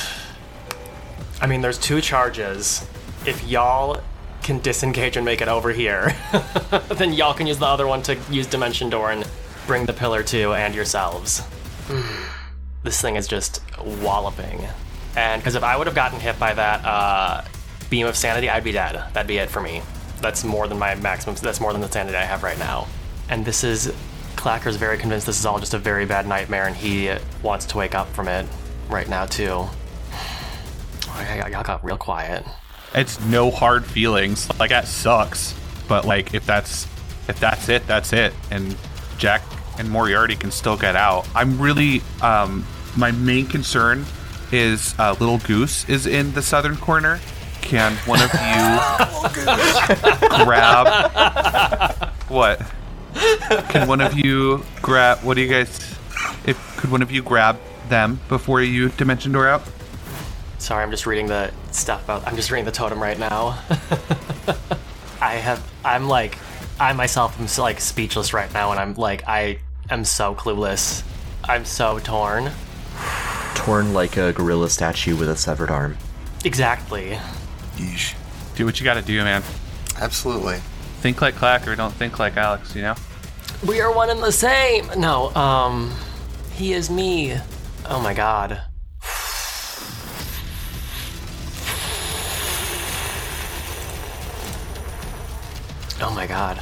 [1.42, 2.86] I mean, there's two charges.
[3.26, 4.02] If y'all
[4.44, 6.16] can disengage and make it over here,
[6.90, 9.28] then y'all can use the other one to use Dimension Door and
[9.66, 11.42] bring the pillar to and yourselves.
[12.84, 13.62] this thing is just
[14.02, 14.68] walloping.
[15.16, 17.44] And because if I would have gotten hit by that uh,
[17.90, 19.04] beam of sanity, I'd be dead.
[19.14, 19.82] That'd be it for me.
[20.22, 21.36] That's more than my maximum.
[21.36, 22.88] That's more than the sanity I have right now.
[23.30, 23.94] And this is.
[24.36, 27.12] Clacker's very convinced this is all just a very bad nightmare, and he
[27.44, 28.46] wants to wake up from it
[28.88, 29.68] right now too.
[31.52, 32.46] Y'all got real quiet.
[32.96, 34.50] It's no hard feelings.
[34.58, 35.54] Like that sucks.
[35.90, 36.88] But like if that's
[37.28, 38.34] if that's it, that's it.
[38.50, 38.78] And
[39.18, 39.42] Jack
[39.80, 41.28] and Moriarty can still get out.
[41.34, 42.66] I'm really um
[42.96, 44.06] my main concern
[44.52, 47.20] is uh, little goose is in the southern corner.
[47.62, 48.80] Can one of you
[50.44, 50.88] grab
[52.28, 52.62] what?
[53.70, 55.70] Can one of you grab what do you guys
[56.46, 59.64] if could one of you grab them before you dimension door out?
[60.60, 62.28] Sorry, I'm just reading the stuff about.
[62.28, 63.60] I'm just reading the totem right now.
[65.22, 65.66] I have.
[65.84, 66.38] I'm like.
[66.82, 69.24] I myself am so, like speechless right now, and I'm like.
[69.28, 69.60] I
[69.90, 71.04] am so clueless.
[71.44, 72.52] I'm so torn.
[73.56, 75.98] Torn like a gorilla statue with a severed arm.
[76.46, 77.18] Exactly.
[77.76, 78.16] Yeesh.
[78.56, 79.44] Do what you gotta do, man.
[80.00, 80.58] Absolutely.
[81.02, 82.96] Think like Clacker, don't think like Alex, you know?
[83.66, 84.90] We are one and the same.
[84.98, 85.34] No.
[85.36, 85.94] Um.
[86.54, 87.38] He is me.
[87.86, 88.62] Oh my god.
[96.02, 96.58] Oh my god.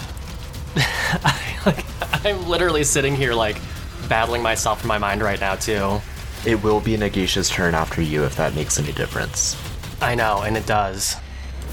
[0.75, 1.86] I, like,
[2.26, 3.59] I'm literally sitting here like
[4.07, 5.99] battling myself in my mind right now too.
[6.45, 9.57] It will be Nagisha's turn after you if that makes any difference.
[10.01, 11.15] I know, and it does.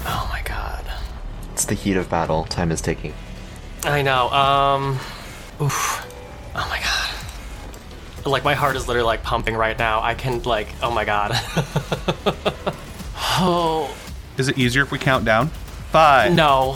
[0.05, 0.85] Oh my god.
[1.53, 2.43] It's the heat of battle.
[2.45, 3.13] Time is ticking.
[3.83, 4.29] I know.
[4.29, 4.99] Um.
[5.61, 6.05] Oof.
[6.55, 8.25] Oh my god.
[8.25, 10.01] Like my heart is literally like pumping right now.
[10.01, 10.67] I can like.
[10.81, 11.31] Oh my god.
[13.15, 13.95] oh
[14.37, 15.49] Is it easier if we count down?
[15.91, 16.73] Five, no.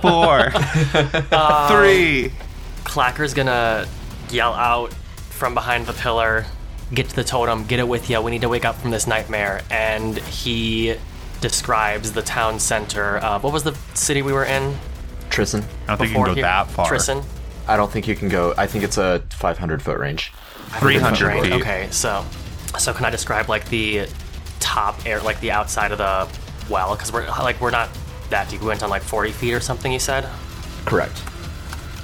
[0.00, 0.50] four,
[1.68, 2.32] three.
[2.92, 3.86] Clacker's gonna
[4.30, 4.92] yell out
[5.30, 6.44] from behind the pillar.
[6.92, 7.64] Get to the totem.
[7.64, 8.20] Get it with you.
[8.20, 9.62] We need to wake up from this nightmare.
[9.70, 10.96] And he
[11.40, 14.76] describes the town center of what was the city we were in
[15.30, 16.42] Tristan, I don't think you can go here?
[16.42, 16.86] that far.
[16.86, 17.22] Tristan.
[17.66, 18.52] I don't think you can go.
[18.58, 20.30] I think it's a 500 foot range.
[20.80, 21.52] 300 Right, feet.
[21.54, 22.26] Okay, so
[22.78, 24.06] so can I describe like the
[24.60, 26.28] top air, like the outside of the
[26.70, 26.94] well?
[26.94, 27.88] Because we're like we're not
[28.28, 28.60] that deep.
[28.60, 29.90] We went on like 40 feet or something.
[29.90, 30.28] You said.
[30.84, 31.22] Correct.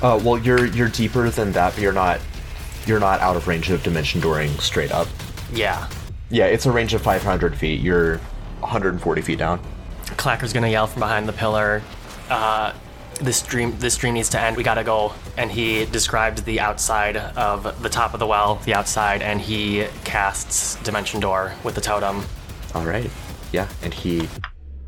[0.01, 2.21] Uh, well, you're you're deeper than that, but you're not
[2.87, 5.09] you're not out of range of dimension dooring straight up.
[5.53, 5.89] Yeah.
[6.31, 7.81] Yeah, it's a range of 500 feet.
[7.81, 8.19] You're
[8.61, 9.61] 140 feet down.
[10.17, 11.83] Clacker's gonna yell from behind the pillar.
[12.29, 12.73] Uh,
[13.21, 14.57] this dream, this dream needs to end.
[14.57, 15.13] We gotta go.
[15.37, 19.87] And he describes the outside of the top of the well, the outside, and he
[20.05, 22.25] casts Dimension Door with the totem.
[22.75, 23.11] All right.
[23.53, 24.29] Yeah, and he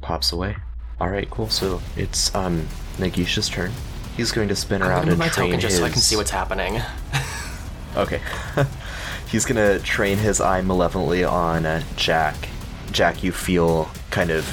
[0.01, 0.57] pops away.
[1.01, 1.49] All right, cool.
[1.49, 3.73] So it's um Nagisha's turn.
[4.21, 5.81] He's going to spin I'm around gonna and my train token just his.
[5.81, 6.83] so I can see what's happening.
[7.97, 8.21] Okay.
[9.31, 12.49] He's gonna train his eye malevolently on uh, Jack.
[12.93, 14.47] Jack, you feel kind of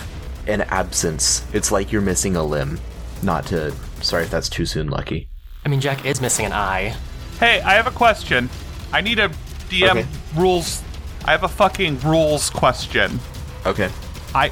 [0.47, 1.45] an absence.
[1.53, 2.79] It's like you're missing a limb.
[3.21, 3.73] Not to.
[4.01, 5.29] Sorry if that's too soon, Lucky.
[5.63, 6.95] I mean, Jack is missing an eye.
[7.39, 8.49] Hey, I have a question.
[8.91, 9.29] I need a
[9.69, 10.05] DM Okay.
[10.35, 10.81] rules.
[11.25, 13.19] I have a fucking rules question.
[13.67, 13.91] Okay.
[14.33, 14.51] I,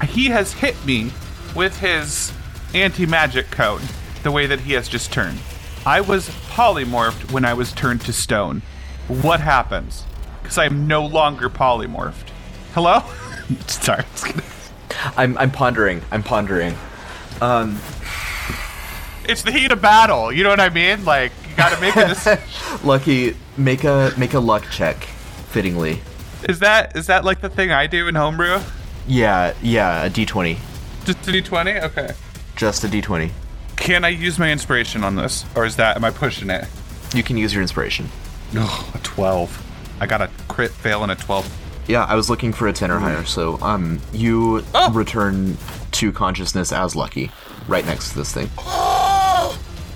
[0.00, 1.12] I he has hit me
[1.54, 2.32] with his
[2.74, 3.82] anti-magic cone
[4.22, 5.38] the way that he has just turned.
[5.84, 8.62] I was polymorphed when I was turned to stone.
[9.08, 10.04] What happens?
[10.42, 12.28] Because I'm no longer polymorphed.
[12.74, 13.02] Hello?
[13.66, 14.04] Sorry.
[15.16, 16.02] I'm, I'm pondering.
[16.10, 16.74] I'm pondering.
[17.40, 17.78] Um,
[19.28, 20.32] It's the heat of battle.
[20.32, 21.04] You know what I mean?
[21.04, 22.42] Like you got to make a decision.
[22.84, 24.96] Lucky, make a make a luck check.
[25.52, 26.00] Fittingly.
[26.48, 28.58] is that is that like the thing I do in homebrew?
[29.06, 30.56] Yeah, yeah, a d20.
[31.04, 31.82] Just a d20?
[31.84, 32.10] Okay.
[32.56, 33.30] Just a d20.
[33.76, 36.66] Can I use my inspiration on this, or is that am I pushing it?
[37.14, 38.08] You can use your inspiration.
[38.52, 38.64] No,
[38.94, 39.60] a twelve.
[40.00, 41.50] I got a crit fail and a twelve.
[41.88, 45.58] Yeah, I was looking for a 10 or higher, so um, you return
[45.90, 47.32] to consciousness as Lucky,
[47.66, 48.48] right next to this thing.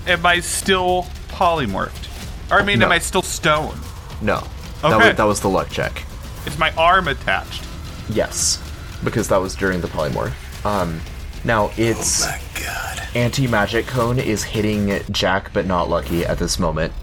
[0.05, 2.51] Am I still polymorphed?
[2.51, 3.77] Or I mean, am I still stone?
[4.21, 4.41] No,
[4.81, 5.07] that, Okay.
[5.09, 6.03] was, that was the luck check.
[6.45, 7.63] Is my arm attached?
[8.09, 8.61] Yes,
[9.03, 10.33] because that was during the polymorph.
[10.65, 10.99] Um,
[11.45, 13.06] now it's Oh My God.
[13.17, 16.93] Anti-magic cone is hitting Jack, but not Lucky at this moment.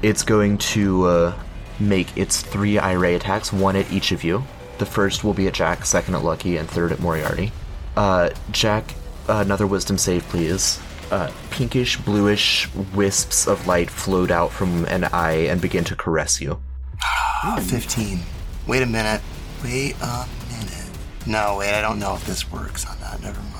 [0.00, 1.42] It's going to uh,
[1.80, 4.44] make its three eye ray attacks, one at each of you.
[4.78, 7.50] The first will be at Jack, second at Lucky, and third at Moriarty.
[7.96, 8.94] Uh, Jack,
[9.26, 10.78] another Wisdom save, please.
[11.10, 16.40] Uh, pinkish, bluish wisps of light float out from an eye and begin to caress
[16.40, 16.62] you.
[17.44, 18.20] Ooh, 15.
[18.68, 19.20] Wait a minute.
[19.64, 20.90] Wait a minute.
[21.26, 23.20] No, wait, I don't know if this works on that.
[23.20, 23.55] Never mind.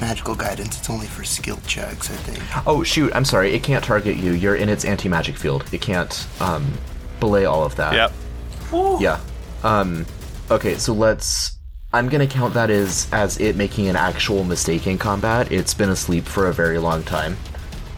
[0.00, 2.66] Magical guidance, it's only for skill checks, I think.
[2.66, 3.52] Oh shoot, I'm sorry.
[3.54, 4.32] It can't target you.
[4.32, 5.64] You're in its anti-magic field.
[5.72, 6.72] It can't um
[7.20, 7.94] belay all of that.
[7.94, 9.00] Yep.
[9.00, 9.20] Yeah.
[9.64, 10.06] Um
[10.50, 11.58] okay, so let's
[11.92, 15.50] I'm going to count that as as it making an actual mistake in combat.
[15.50, 17.36] It's been asleep for a very long time.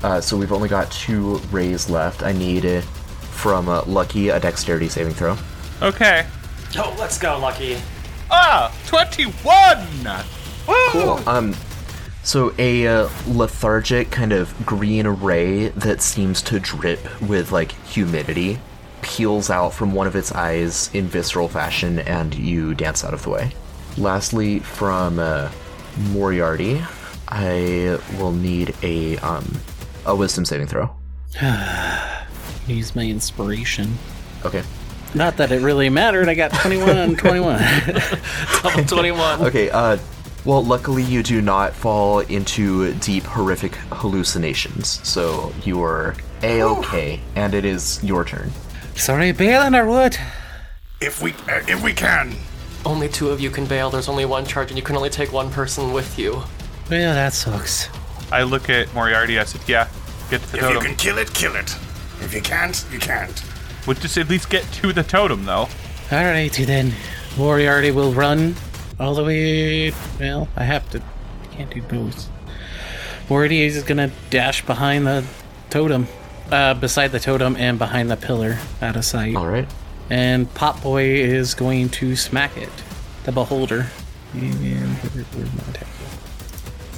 [0.02, 2.22] Uh, so we've only got two rays left.
[2.22, 5.36] I need uh, from uh, Lucky a dexterity saving throw.
[5.82, 6.26] Okay.
[6.76, 7.78] Oh, let's go, Lucky.
[8.30, 10.24] Ah, 21!
[10.68, 10.74] Woo!
[10.90, 11.28] Cool.
[11.28, 11.54] Um,
[12.22, 18.58] so a uh, lethargic kind of green ray that seems to drip with like humidity
[19.02, 23.22] peels out from one of its eyes in visceral fashion, and you dance out of
[23.22, 23.52] the way.
[23.96, 25.50] Lastly, from uh,
[26.10, 26.82] Moriarty,
[27.28, 29.60] I will need a um
[30.06, 30.90] a Wisdom saving throw.
[32.66, 33.98] Use my inspiration.
[34.44, 34.62] Okay.
[35.14, 36.28] Not that it really mattered.
[36.28, 37.58] I got 21 21.
[38.62, 39.42] Double 21.
[39.46, 39.70] Okay.
[39.70, 39.98] Uh,
[40.44, 47.20] well, luckily you do not fall into deep horrific hallucinations, so you are a okay,
[47.34, 48.50] and it is your turn.
[48.94, 50.18] Sorry, bailing or what?
[51.00, 52.34] If we, uh, if we can.
[52.84, 53.90] Only two of you can bail.
[53.90, 56.42] There's only one charge, and you can only take one person with you.
[56.90, 57.88] Well, that sucks.
[58.32, 59.38] I look at Moriarty.
[59.38, 59.88] I said, "Yeah,
[60.30, 61.76] get to the If you can kill it, kill it.
[62.20, 63.42] If you can't, you can't.
[63.86, 65.68] We'll just at least get to the totem, though."
[66.08, 66.94] Alrighty then.
[67.36, 68.56] Moriarty will run
[69.00, 69.92] all the way.
[70.20, 70.98] Well, I have to.
[71.42, 72.28] I can't do both.
[73.28, 75.24] Moriarty is gonna dash behind the
[75.70, 76.06] totem.
[76.50, 79.36] Uh, beside the totem and behind the pillar out of sight.
[79.36, 79.68] All right.
[80.10, 82.68] And Pop Boy is going to smack it.
[83.22, 83.86] The Beholder.
[84.34, 84.54] And
[85.14, 85.86] where- where's my attack?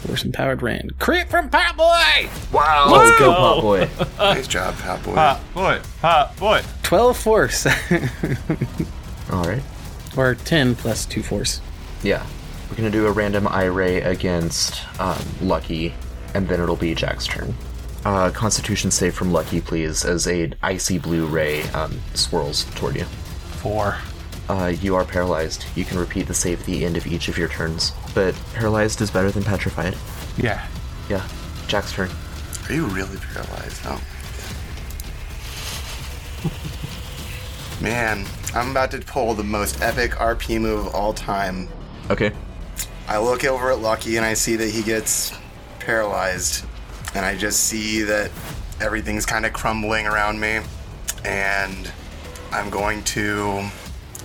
[0.06, 0.98] Force empowered Rand.
[0.98, 2.28] Crit from Pop Boy!
[2.50, 2.88] Wow.
[2.90, 3.88] Let's go, Pop Boy.
[4.18, 5.14] nice job, Pat Boy.
[5.14, 6.62] Pop boy, hot boy.
[6.82, 7.66] 12 force.
[9.30, 9.62] All right.
[10.16, 11.60] or 10 plus 2 force.
[12.02, 12.26] Yeah.
[12.68, 15.94] We're gonna do a random eye ray against um, Lucky,
[16.34, 17.54] and then it'll be Jack's turn.
[18.04, 23.04] Uh, Constitution save from Lucky, please, as a icy blue ray um, swirls toward you.
[23.04, 23.96] Four.
[24.48, 25.64] Uh, you are paralyzed.
[25.76, 29.00] You can repeat the save at the end of each of your turns, but paralyzed
[29.00, 29.96] is better than petrified.
[30.36, 30.66] Yeah.
[31.08, 31.26] Yeah.
[31.68, 32.10] Jack's turn.
[32.68, 33.82] Are you really paralyzed?
[33.84, 34.02] Oh.
[37.80, 41.68] Man, I'm about to pull the most epic RP move of all time.
[42.10, 42.32] Okay.
[43.08, 45.36] I look over at Lucky and I see that he gets
[45.80, 46.64] paralyzed.
[47.14, 48.30] And I just see that
[48.80, 50.60] everything's kind of crumbling around me.
[51.24, 51.92] And
[52.50, 53.68] I'm going to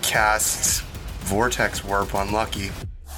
[0.01, 0.84] cast
[1.21, 2.71] Vortex Warp on Lucky.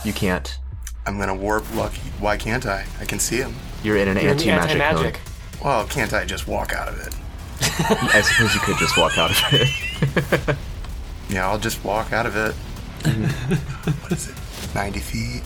[0.04, 0.58] You can't.
[1.06, 2.02] I'm going to warp Lucky.
[2.20, 2.86] Why can't I?
[3.00, 3.56] I can see him.
[3.84, 5.20] You're in an You're in the anti-magic, anti-magic.
[5.64, 7.16] Well, can't I just walk out of it?
[8.16, 10.58] I suppose you could just walk out of it.
[11.30, 12.54] Yeah, I'll just walk out of it.
[14.02, 14.36] what is it?
[14.76, 15.44] 90 feet.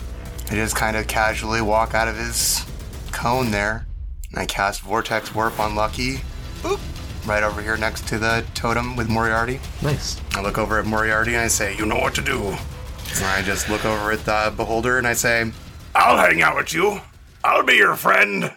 [0.50, 2.64] I just kind of casually walk out of his
[3.12, 3.86] cone there.
[4.30, 6.18] And I cast Vortex Warp on Lucky.
[6.62, 6.80] Boop.
[7.26, 9.60] Right over here next to the totem with Moriarty.
[9.82, 10.20] nice.
[10.32, 12.42] I look over at Moriarty and I say, You know what to do.
[12.48, 15.50] And I just look over at the Beholder and I say,
[15.94, 17.00] I'll hang out with you.
[17.42, 18.52] I'll be your friend.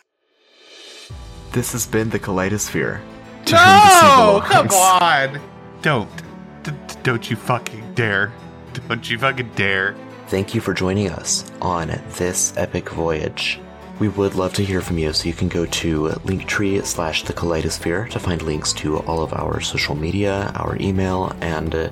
[1.51, 2.99] This has been the Kaleidosphere.
[3.45, 5.41] To No, the come on.
[5.81, 6.09] Don't,
[6.63, 8.33] D- d- don't you fucking dare.
[8.89, 9.95] Don't you fucking dare.
[10.27, 13.61] Thank you for joining us on this epic voyage.
[13.99, 17.31] We would love to hear from you, so you can go to linktree slash the
[17.31, 21.89] kaleidosphere to find links to all of our social media, our email, and uh,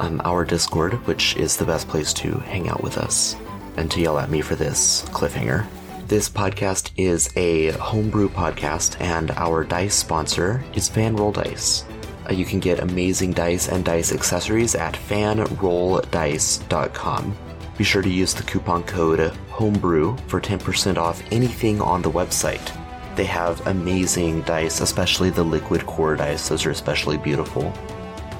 [0.00, 3.36] um, our Discord, which is the best place to hang out with us
[3.76, 5.64] and to yell at me for this cliffhanger.
[6.08, 11.84] This podcast is a homebrew podcast, and our dice sponsor is Fan Roll Dice.
[12.28, 17.36] Uh, you can get amazing dice and dice accessories at fanrolldice.com.
[17.78, 19.20] Be sure to use the coupon code
[19.50, 22.74] HOMEBREW for 10% off anything on the website.
[23.14, 26.48] They have amazing dice, especially the liquid core dice.
[26.48, 27.72] Those are especially beautiful.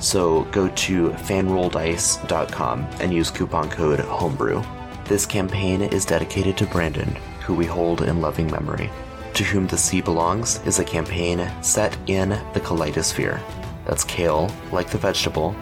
[0.01, 5.05] So go to fanrolldice.com and use coupon code HOMEBREW.
[5.05, 7.15] This campaign is dedicated to Brandon,
[7.47, 8.91] who we hold in loving memory.
[9.35, 13.41] To Whom the Sea Belongs is a campaign set in the Kaleidosphere.
[13.87, 15.55] That's kale, like the vegetable,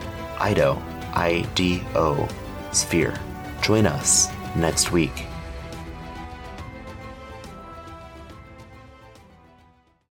[0.42, 2.26] Ido, I D O,
[2.72, 3.14] sphere.
[3.66, 5.25] Join us next week